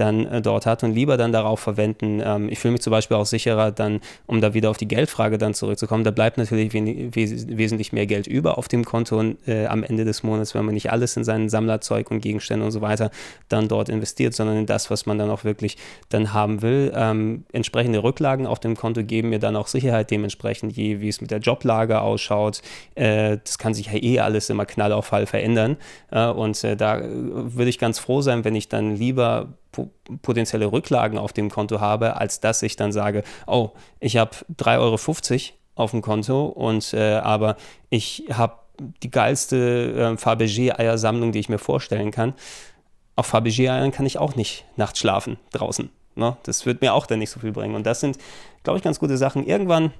dann 0.00 0.26
äh, 0.26 0.40
dort 0.40 0.66
hat 0.66 0.84
und 0.84 0.94
lieber 0.94 1.16
dann 1.16 1.32
darauf 1.32 1.60
verwenden. 1.60 2.22
Ähm, 2.24 2.48
ich 2.48 2.58
fühle 2.58 2.72
mich 2.72 2.82
zum 2.82 2.92
Beispiel 2.92 3.16
auch 3.16 3.26
sicherer, 3.26 3.72
dann, 3.72 4.00
um 4.26 4.40
da 4.40 4.54
wieder 4.54 4.70
auf 4.70 4.76
die 4.76 4.88
Geldfrage 4.88 5.36
dann 5.36 5.54
zurückzukommen, 5.54 6.04
da 6.04 6.10
bleibt 6.10 6.38
natürlich 6.38 6.72
wes 6.72 7.48
wesentlich 7.48 7.92
mehr 7.92 8.06
Geld 8.06 8.26
über 8.26 8.58
auf 8.58 8.68
dem 8.68 8.84
Konto 8.84 9.22
äh, 9.46 9.66
am 9.66 9.82
Ende 9.82 10.04
des 10.04 10.22
Monats, 10.22 10.54
wenn 10.54 10.64
man 10.64 10.74
nicht 10.74 10.92
alles 10.92 11.16
in 11.16 11.24
sein 11.24 11.48
Sammlerzeug 11.48 12.10
und 12.10 12.20
Gegenstände 12.20 12.64
und 12.64 12.70
so 12.70 12.80
weiter 12.80 13.10
dann 13.48 13.68
dort 13.68 13.88
investiert, 13.88 14.34
sondern 14.34 14.56
in 14.58 14.66
das, 14.66 14.90
was 14.90 15.06
man 15.06 15.18
dann 15.18 15.30
auch 15.30 15.44
wirklich 15.44 15.76
dann 16.08 16.32
haben 16.32 16.62
will. 16.62 16.92
Ähm, 16.94 17.44
entsprechende 17.52 18.02
Rücklagen 18.02 18.46
auf 18.46 18.60
dem 18.60 18.76
Konto 18.76 19.02
geben 19.02 19.30
mir 19.30 19.40
dann 19.40 19.56
auch 19.56 19.66
Sicherheit 19.66 20.10
dementsprechend, 20.10 20.76
je 20.76 21.00
wie 21.00 21.08
es 21.08 21.20
mit 21.20 21.30
der 21.30 21.38
Joblage 21.38 22.00
ausschaut. 22.00 22.62
Äh, 22.94 23.38
das 23.44 23.58
kann 23.58 23.74
sich 23.74 23.86
ja 23.86 24.00
eh 24.00 24.20
alles 24.20 24.48
immer 24.48 24.64
knall 24.64 24.92
auf 24.92 25.08
Fall 25.08 25.26
verändern. 25.26 25.76
Äh, 26.10 26.28
und 26.28 26.62
äh, 26.62 26.76
da 26.76 26.98
äh, 26.98 27.04
würde 27.10 27.68
ich 27.68 27.78
ganz 27.78 27.98
froh 27.98 28.20
sein, 28.20 28.44
wenn 28.44 28.54
ich 28.54 28.68
dann 28.68 28.94
lieber 28.94 29.48
potenzielle 30.22 30.70
Rücklagen 30.70 31.18
auf 31.18 31.32
dem 31.32 31.50
Konto 31.50 31.80
habe, 31.80 32.16
als 32.16 32.40
dass 32.40 32.62
ich 32.62 32.76
dann 32.76 32.92
sage, 32.92 33.22
oh, 33.46 33.70
ich 34.00 34.16
habe 34.16 34.32
3,50 34.56 34.78
Euro 34.78 35.54
auf 35.74 35.90
dem 35.92 36.02
Konto 36.02 36.46
und 36.46 36.92
äh, 36.92 37.14
aber 37.14 37.56
ich 37.90 38.24
habe 38.32 38.54
die 39.02 39.10
geilste 39.10 40.16
äh, 40.16 40.16
Fabergé-Eiersammlung, 40.16 41.32
die 41.32 41.38
ich 41.40 41.48
mir 41.48 41.58
vorstellen 41.58 42.10
kann. 42.10 42.34
Auf 43.16 43.32
Fabergé-Eiern 43.32 43.90
kann 43.90 44.06
ich 44.06 44.18
auch 44.18 44.36
nicht 44.36 44.64
nachts 44.76 45.00
schlafen 45.00 45.38
draußen. 45.52 45.90
Ne? 46.14 46.36
Das 46.44 46.66
wird 46.66 46.82
mir 46.82 46.94
auch 46.94 47.06
dann 47.06 47.18
nicht 47.18 47.30
so 47.30 47.40
viel 47.40 47.52
bringen. 47.52 47.74
Und 47.74 47.86
das 47.86 48.00
sind, 48.00 48.18
glaube 48.62 48.78
ich, 48.78 48.84
ganz 48.84 48.98
gute 48.98 49.16
Sachen. 49.16 49.46
Irgendwann 49.46 49.92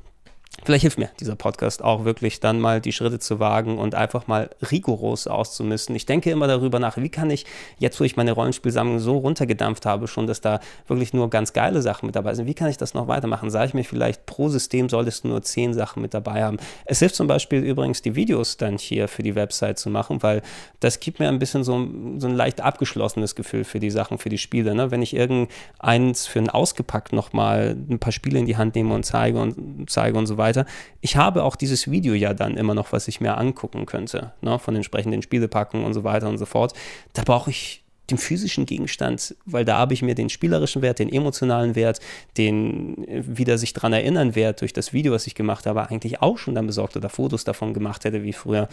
Vielleicht 0.64 0.82
hilft 0.82 0.98
mir 0.98 1.08
dieser 1.20 1.36
Podcast 1.36 1.82
auch 1.82 2.04
wirklich 2.04 2.40
dann 2.40 2.60
mal 2.60 2.80
die 2.80 2.92
Schritte 2.92 3.18
zu 3.20 3.38
wagen 3.38 3.78
und 3.78 3.94
einfach 3.94 4.26
mal 4.26 4.50
rigoros 4.70 5.26
auszumisten. 5.26 5.94
Ich 5.94 6.04
denke 6.04 6.30
immer 6.30 6.48
darüber 6.48 6.78
nach, 6.78 6.96
wie 6.96 7.08
kann 7.08 7.30
ich 7.30 7.46
jetzt, 7.78 8.00
wo 8.00 8.04
ich 8.04 8.16
meine 8.16 8.32
Rollenspielsammlung 8.32 8.98
so 8.98 9.18
runtergedampft 9.18 9.86
habe, 9.86 10.08
schon, 10.08 10.26
dass 10.26 10.40
da 10.40 10.58
wirklich 10.88 11.14
nur 11.14 11.30
ganz 11.30 11.52
geile 11.52 11.80
Sachen 11.80 12.06
mit 12.06 12.16
dabei 12.16 12.34
sind, 12.34 12.46
wie 12.46 12.54
kann 12.54 12.68
ich 12.68 12.76
das 12.76 12.92
noch 12.92 13.06
weitermachen? 13.06 13.50
Sage 13.50 13.68
ich 13.68 13.74
mir 13.74 13.84
vielleicht, 13.84 14.26
pro 14.26 14.48
System 14.48 14.88
solltest 14.88 15.24
du 15.24 15.28
nur 15.28 15.42
zehn 15.42 15.74
Sachen 15.74 16.02
mit 16.02 16.12
dabei 16.12 16.42
haben. 16.42 16.58
Es 16.84 16.98
hilft 16.98 17.14
zum 17.14 17.28
Beispiel 17.28 17.62
übrigens, 17.62 18.02
die 18.02 18.16
Videos 18.16 18.56
dann 18.56 18.78
hier 18.78 19.06
für 19.06 19.22
die 19.22 19.36
Website 19.36 19.78
zu 19.78 19.90
machen, 19.90 20.22
weil 20.22 20.42
das 20.80 20.98
gibt 20.98 21.20
mir 21.20 21.28
ein 21.28 21.38
bisschen 21.38 21.62
so, 21.62 21.86
so 22.18 22.26
ein 22.26 22.34
leicht 22.34 22.60
abgeschlossenes 22.60 23.36
Gefühl 23.36 23.64
für 23.64 23.80
die 23.80 23.90
Sachen, 23.90 24.18
für 24.18 24.28
die 24.28 24.38
Spiele. 24.38 24.74
Ne? 24.74 24.90
Wenn 24.90 25.02
ich 25.02 25.14
irgendeins 25.14 26.26
für 26.26 26.40
ein 26.40 26.50
ausgepackt 26.50 27.12
nochmal 27.12 27.76
ein 27.88 28.00
paar 28.00 28.12
Spiele 28.12 28.40
in 28.40 28.46
die 28.46 28.56
Hand 28.56 28.74
nehme 28.74 28.92
und 28.92 29.04
zeige 29.04 29.38
und 29.38 29.88
zeige 29.88 30.18
und 30.18 30.26
so 30.26 30.36
weiter. 30.38 30.66
Ich 31.00 31.16
habe 31.16 31.44
auch 31.44 31.56
dieses 31.56 31.90
Video 31.90 32.14
ja 32.14 32.32
dann 32.34 32.56
immer 32.56 32.74
noch, 32.74 32.92
was 32.92 33.08
ich 33.08 33.20
mir 33.20 33.36
angucken 33.36 33.86
könnte, 33.86 34.32
ne, 34.40 34.58
von 34.58 34.74
entsprechenden 34.76 35.22
Spielepacken 35.22 35.84
und 35.84 35.94
so 35.94 36.04
weiter 36.04 36.28
und 36.28 36.38
so 36.38 36.46
fort. 36.46 36.72
Da 37.12 37.22
brauche 37.22 37.50
ich 37.50 37.82
den 38.10 38.18
physischen 38.18 38.64
Gegenstand, 38.64 39.36
weil 39.44 39.64
da 39.64 39.76
habe 39.76 39.92
ich 39.92 40.02
mir 40.02 40.14
den 40.14 40.30
spielerischen 40.30 40.80
Wert, 40.82 40.98
den 40.98 41.12
emotionalen 41.12 41.74
Wert, 41.74 42.00
den 42.36 43.06
äh, 43.06 43.22
wieder 43.26 43.58
sich 43.58 43.72
dran 43.72 43.92
erinnern 43.92 44.34
Wert 44.34 44.60
durch 44.60 44.72
das 44.72 44.92
Video, 44.92 45.12
was 45.12 45.26
ich 45.26 45.34
gemacht 45.34 45.66
habe, 45.66 45.88
eigentlich 45.88 46.22
auch 46.22 46.38
schon 46.38 46.54
dann 46.54 46.66
besorgt 46.66 46.96
oder 46.96 47.08
Fotos 47.08 47.44
davon 47.44 47.74
gemacht 47.74 48.04
hätte 48.04 48.22
wie 48.22 48.32
früher. 48.32 48.68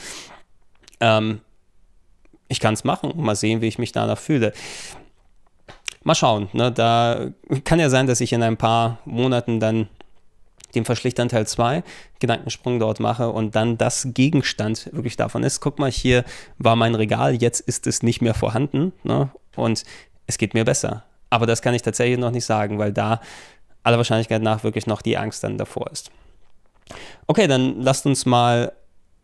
Ähm, 0.99 1.41
ich 2.47 2.59
kann 2.59 2.75
es 2.75 2.83
machen 2.83 3.11
und 3.11 3.23
mal 3.23 3.35
sehen, 3.35 3.61
wie 3.61 3.67
ich 3.67 3.79
mich 3.79 3.91
danach 3.91 4.17
fühle. 4.17 4.53
Mal 6.03 6.15
schauen, 6.15 6.49
ne? 6.53 6.71
da 6.71 7.31
kann 7.63 7.79
ja 7.79 7.89
sein, 7.89 8.05
dass 8.05 8.21
ich 8.21 8.31
in 8.31 8.43
ein 8.43 8.57
paar 8.57 8.99
Monaten 9.05 9.59
dann 9.59 9.89
dem 10.75 10.85
verschlichtern 10.85 11.29
Teil 11.29 11.47
2 11.47 11.83
Gedankensprung 12.19 12.79
dort 12.79 12.99
mache 12.99 13.29
und 13.29 13.55
dann 13.55 13.77
das 13.77 14.07
Gegenstand 14.13 14.89
wirklich 14.93 15.15
davon 15.15 15.43
ist, 15.43 15.59
guck 15.59 15.79
mal, 15.79 15.91
hier 15.91 16.23
war 16.57 16.75
mein 16.75 16.95
Regal, 16.95 17.35
jetzt 17.35 17.61
ist 17.61 17.87
es 17.87 18.03
nicht 18.03 18.21
mehr 18.21 18.33
vorhanden 18.33 18.93
ne? 19.03 19.29
und 19.55 19.83
es 20.27 20.37
geht 20.37 20.53
mir 20.53 20.65
besser. 20.65 21.03
Aber 21.29 21.45
das 21.45 21.61
kann 21.61 21.73
ich 21.73 21.81
tatsächlich 21.81 22.19
noch 22.19 22.31
nicht 22.31 22.45
sagen, 22.45 22.77
weil 22.77 22.93
da 22.93 23.19
aller 23.83 23.97
Wahrscheinlichkeit 23.97 24.41
nach 24.41 24.63
wirklich 24.63 24.87
noch 24.87 25.01
die 25.01 25.17
Angst 25.17 25.43
dann 25.43 25.57
davor 25.57 25.89
ist. 25.91 26.11
Okay, 27.27 27.47
dann 27.47 27.81
lasst 27.81 28.05
uns 28.05 28.25
mal 28.25 28.71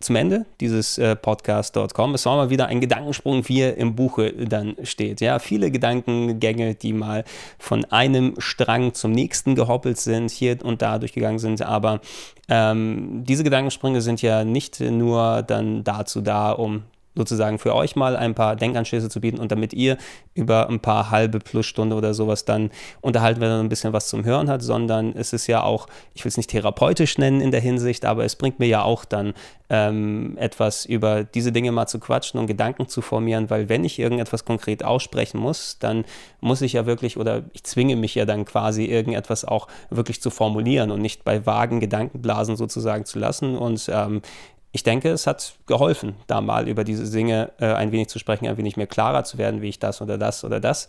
zum 0.02 0.16
Ende 0.16 0.46
dieses 0.60 0.98
äh, 0.98 1.16
Podcasts 1.16 1.72
dort 1.72 1.94
kommen. 1.94 2.14
Es 2.16 2.26
war 2.26 2.36
mal 2.36 2.50
wieder 2.50 2.68
ein 2.68 2.82
Gedankensprung, 2.82 3.48
wie 3.48 3.62
er 3.62 3.78
im 3.78 3.96
Buche 3.96 4.34
dann 4.34 4.76
steht. 4.84 5.22
Ja, 5.22 5.40
viele 5.40 5.72
Gedankengänge, 5.72 6.76
die 6.76 6.94
mal 6.94 7.24
von 7.58 7.86
einem 7.86 8.36
Strang 8.38 8.94
zum 8.94 9.12
nächsten 9.12 9.56
gehoppelt 9.56 9.98
sind, 9.98 10.32
hier 10.32 10.58
und 10.64 10.82
da 10.82 11.00
durchgegangen 11.00 11.40
sind. 11.40 11.62
Aber 11.62 12.02
ähm, 12.50 13.24
diese 13.24 13.44
Gedankensprünge 13.44 14.02
sind 14.02 14.22
ja 14.22 14.44
nicht 14.44 14.80
nur 14.80 15.44
dann 15.44 15.84
dazu 15.84 16.22
da, 16.22 16.52
um 16.52 16.84
sozusagen 17.16 17.60
für 17.60 17.76
euch 17.76 17.96
mal 17.96 18.16
ein 18.16 18.36
paar 18.36 18.56
Denkanschlüsse 18.56 19.10
zu 19.10 19.20
bieten 19.20 19.40
und 19.40 19.52
damit 19.52 19.74
ihr 19.74 19.98
über 20.34 20.70
ein 20.70 20.80
paar 20.80 21.12
halbe 21.12 21.40
plus 21.40 21.66
Stunde 21.66 21.96
oder 21.96 22.14
sowas 22.14 22.46
dann 22.46 22.72
unterhalten, 23.02 23.42
wenn 23.42 23.50
ihr 23.50 23.60
ein 23.60 23.70
bisschen 23.70 23.94
was 23.94 24.08
zum 24.08 24.24
Hören 24.24 24.50
hat, 24.50 24.62
sondern 24.62 25.14
es 25.16 25.34
ist 25.34 25.48
ja 25.48 25.64
auch, 25.64 25.88
ich 26.14 26.24
will 26.24 26.30
es 26.30 26.38
nicht 26.38 26.50
therapeutisch 26.50 27.18
nennen 27.18 27.42
in 27.42 27.52
der 27.52 27.60
Hinsicht, 27.60 28.06
aber 28.06 28.24
es 28.24 28.36
bringt 28.36 28.60
mir 28.60 28.68
ja 28.68 28.84
auch 28.84 29.04
dann 29.04 29.34
ähm, 29.70 30.38
etwas 30.38 30.86
über 30.86 31.24
diese 31.24 31.52
Dinge 31.52 31.72
mal 31.72 31.88
zu 31.88 32.00
quatschen 32.00 32.40
und 32.40 32.48
Gedanken 32.48 32.88
zu 32.88 33.02
formieren, 33.02 33.50
weil 33.50 33.70
wenn 33.70 33.84
ich 33.84 34.00
irgendetwas 34.00 34.46
konkret 34.46 34.84
aussprechen 34.84 35.40
muss, 35.40 35.80
dann 35.80 36.06
muss 36.40 36.62
ich 36.62 36.74
ja 36.74 36.86
wirklich 36.86 37.18
oder 37.18 37.44
ich 37.54 37.64
zwinge 37.64 37.96
mich 37.96 38.16
ja 38.16 38.26
dann 38.26 38.46
quasi 38.46 38.86
irgendetwas 38.86 39.46
auch 39.46 39.68
wirklich 39.90 40.22
zu 40.22 40.30
formulieren 40.30 40.92
und 40.92 41.02
nicht 41.02 41.24
bei 41.24 41.46
vagen 41.46 41.80
Gedankenblasen 41.80 42.56
sozusagen 42.56 43.06
zu 43.06 43.20
lassen 43.20 43.58
und 43.58 43.90
ähm, 43.94 44.22
ich 44.72 44.84
denke, 44.84 45.10
es 45.10 45.28
hat 45.28 45.54
geholfen, 45.66 46.16
da 46.28 46.40
mal 46.40 46.68
über 46.68 46.84
diese 46.84 47.10
Dinge 47.10 47.52
äh, 47.60 47.66
ein 47.74 47.92
wenig 47.92 48.08
zu 48.08 48.20
sprechen, 48.20 48.48
ein 48.48 48.58
wenig 48.58 48.78
mehr 48.78 48.88
klarer 48.88 49.24
zu 49.24 49.38
werden, 49.38 49.62
wie 49.62 49.70
ich 49.70 49.80
das 49.80 50.02
oder 50.02 50.18
das 50.18 50.44
oder 50.44 50.60
das 50.60 50.88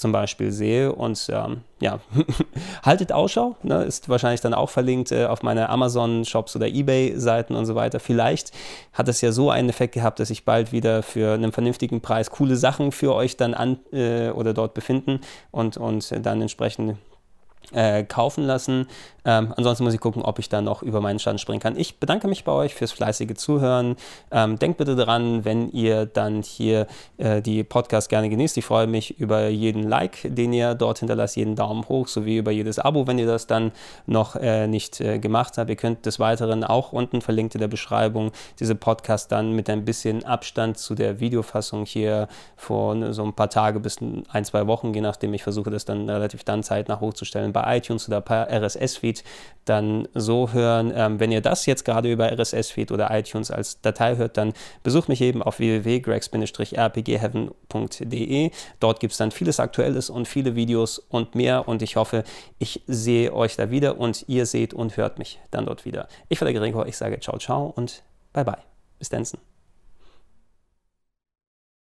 zum 0.00 0.12
Beispiel 0.12 0.50
sehe. 0.50 0.92
Und 0.92 1.30
ähm, 1.32 1.60
ja, 1.80 2.00
haltet 2.82 3.12
Ausschau, 3.12 3.56
ne? 3.62 3.84
ist 3.84 4.08
wahrscheinlich 4.08 4.40
dann 4.40 4.54
auch 4.54 4.70
verlinkt 4.70 5.12
äh, 5.12 5.26
auf 5.26 5.42
meine 5.42 5.68
Amazon-Shops 5.68 6.56
oder 6.56 6.66
Ebay-Seiten 6.66 7.54
und 7.54 7.66
so 7.66 7.74
weiter. 7.74 8.00
Vielleicht 8.00 8.50
hat 8.92 9.08
es 9.08 9.20
ja 9.20 9.30
so 9.30 9.50
einen 9.50 9.68
Effekt 9.68 9.94
gehabt, 9.94 10.18
dass 10.18 10.30
ich 10.30 10.44
bald 10.44 10.72
wieder 10.72 11.02
für 11.02 11.34
einen 11.34 11.52
vernünftigen 11.52 12.00
Preis 12.00 12.30
coole 12.30 12.56
Sachen 12.56 12.92
für 12.92 13.14
euch 13.14 13.36
dann 13.36 13.54
an 13.54 13.78
äh, 13.92 14.30
oder 14.30 14.54
dort 14.54 14.74
befinden 14.74 15.20
und, 15.50 15.76
und 15.76 16.26
dann 16.26 16.40
entsprechend 16.40 16.96
äh, 17.72 18.04
kaufen 18.04 18.44
lassen. 18.44 18.86
Ähm, 19.24 19.52
ansonsten 19.56 19.84
muss 19.84 19.94
ich 19.94 20.00
gucken, 20.00 20.22
ob 20.22 20.38
ich 20.38 20.48
da 20.48 20.60
noch 20.62 20.82
über 20.82 21.00
meinen 21.00 21.18
Stand 21.18 21.40
springen 21.40 21.60
kann. 21.60 21.76
Ich 21.76 21.98
bedanke 21.98 22.28
mich 22.28 22.44
bei 22.44 22.52
euch 22.52 22.74
fürs 22.74 22.92
fleißige 22.92 23.34
Zuhören. 23.34 23.96
Ähm, 24.30 24.58
denkt 24.58 24.78
bitte 24.78 24.96
dran, 24.96 25.44
wenn 25.44 25.70
ihr 25.72 26.06
dann 26.06 26.42
hier 26.42 26.86
äh, 27.18 27.42
die 27.42 27.62
Podcast 27.62 28.08
gerne 28.08 28.28
genießt. 28.30 28.56
Ich 28.56 28.64
freue 28.64 28.86
mich 28.86 29.20
über 29.20 29.48
jeden 29.48 29.82
Like, 29.88 30.20
den 30.24 30.52
ihr 30.52 30.74
dort 30.74 31.00
hinterlasst, 31.00 31.36
jeden 31.36 31.54
Daumen 31.54 31.88
hoch, 31.88 32.08
sowie 32.08 32.38
über 32.38 32.50
jedes 32.50 32.78
Abo, 32.78 33.06
wenn 33.06 33.18
ihr 33.18 33.26
das 33.26 33.46
dann 33.46 33.72
noch 34.06 34.36
äh, 34.36 34.66
nicht 34.66 35.00
äh, 35.00 35.18
gemacht 35.18 35.58
habt. 35.58 35.68
Ihr 35.68 35.76
könnt 35.76 36.06
des 36.06 36.18
Weiteren 36.18 36.64
auch 36.64 36.92
unten 36.92 37.20
verlinkt 37.20 37.54
in 37.54 37.60
der 37.60 37.68
Beschreibung 37.68 38.32
diese 38.58 38.74
Podcast 38.74 39.32
dann 39.32 39.52
mit 39.52 39.68
ein 39.68 39.84
bisschen 39.84 40.24
Abstand 40.24 40.78
zu 40.78 40.94
der 40.94 41.20
Videofassung 41.20 41.84
hier 41.84 42.28
vor 42.56 43.12
so 43.12 43.24
ein 43.24 43.34
paar 43.34 43.50
Tage 43.50 43.80
bis 43.80 43.98
ein, 44.00 44.44
zwei 44.44 44.66
Wochen, 44.66 44.94
je 44.94 45.00
nachdem. 45.00 45.34
Ich 45.34 45.42
versuche 45.42 45.70
das 45.70 45.84
dann 45.84 46.08
relativ 46.08 46.44
dann 46.44 46.62
zeitnah 46.62 47.00
hochzustellen 47.00 47.52
bei 47.60 47.76
iTunes 47.76 48.08
oder 48.08 48.20
per 48.20 48.48
RSS-Feed 48.50 49.22
dann 49.64 50.08
so 50.14 50.52
hören. 50.52 50.92
Ähm, 50.94 51.18
wenn 51.20 51.32
ihr 51.32 51.40
das 51.40 51.64
jetzt 51.66 51.84
gerade 51.84 52.10
über 52.10 52.32
RSS-Feed 52.32 52.90
oder 52.92 53.16
iTunes 53.16 53.50
als 53.50 53.80
Datei 53.80 54.16
hört, 54.16 54.36
dann 54.36 54.52
besucht 54.82 55.08
mich 55.08 55.20
eben 55.20 55.42
auf 55.42 55.58
www.gregs-rpgheaven.de. 55.58 58.50
Dort 58.80 59.00
gibt 59.00 59.12
es 59.12 59.18
dann 59.18 59.30
vieles 59.30 59.60
Aktuelles 59.60 60.10
und 60.10 60.26
viele 60.26 60.56
Videos 60.56 60.98
und 60.98 61.34
mehr 61.34 61.68
und 61.68 61.82
ich 61.82 61.96
hoffe, 61.96 62.24
ich 62.58 62.82
sehe 62.86 63.32
euch 63.32 63.56
da 63.56 63.70
wieder 63.70 63.98
und 63.98 64.24
ihr 64.28 64.46
seht 64.46 64.74
und 64.74 64.96
hört 64.96 65.18
mich 65.18 65.38
dann 65.50 65.66
dort 65.66 65.84
wieder. 65.84 66.08
Ich 66.28 66.40
war 66.40 66.46
der 66.46 66.58
Gregor, 66.58 66.86
ich 66.86 66.96
sage 66.96 67.20
ciao, 67.20 67.38
ciao 67.38 67.72
und 67.76 68.02
bye 68.32 68.44
bye. 68.44 68.56
Bis 68.98 69.08
dann. 69.08 69.24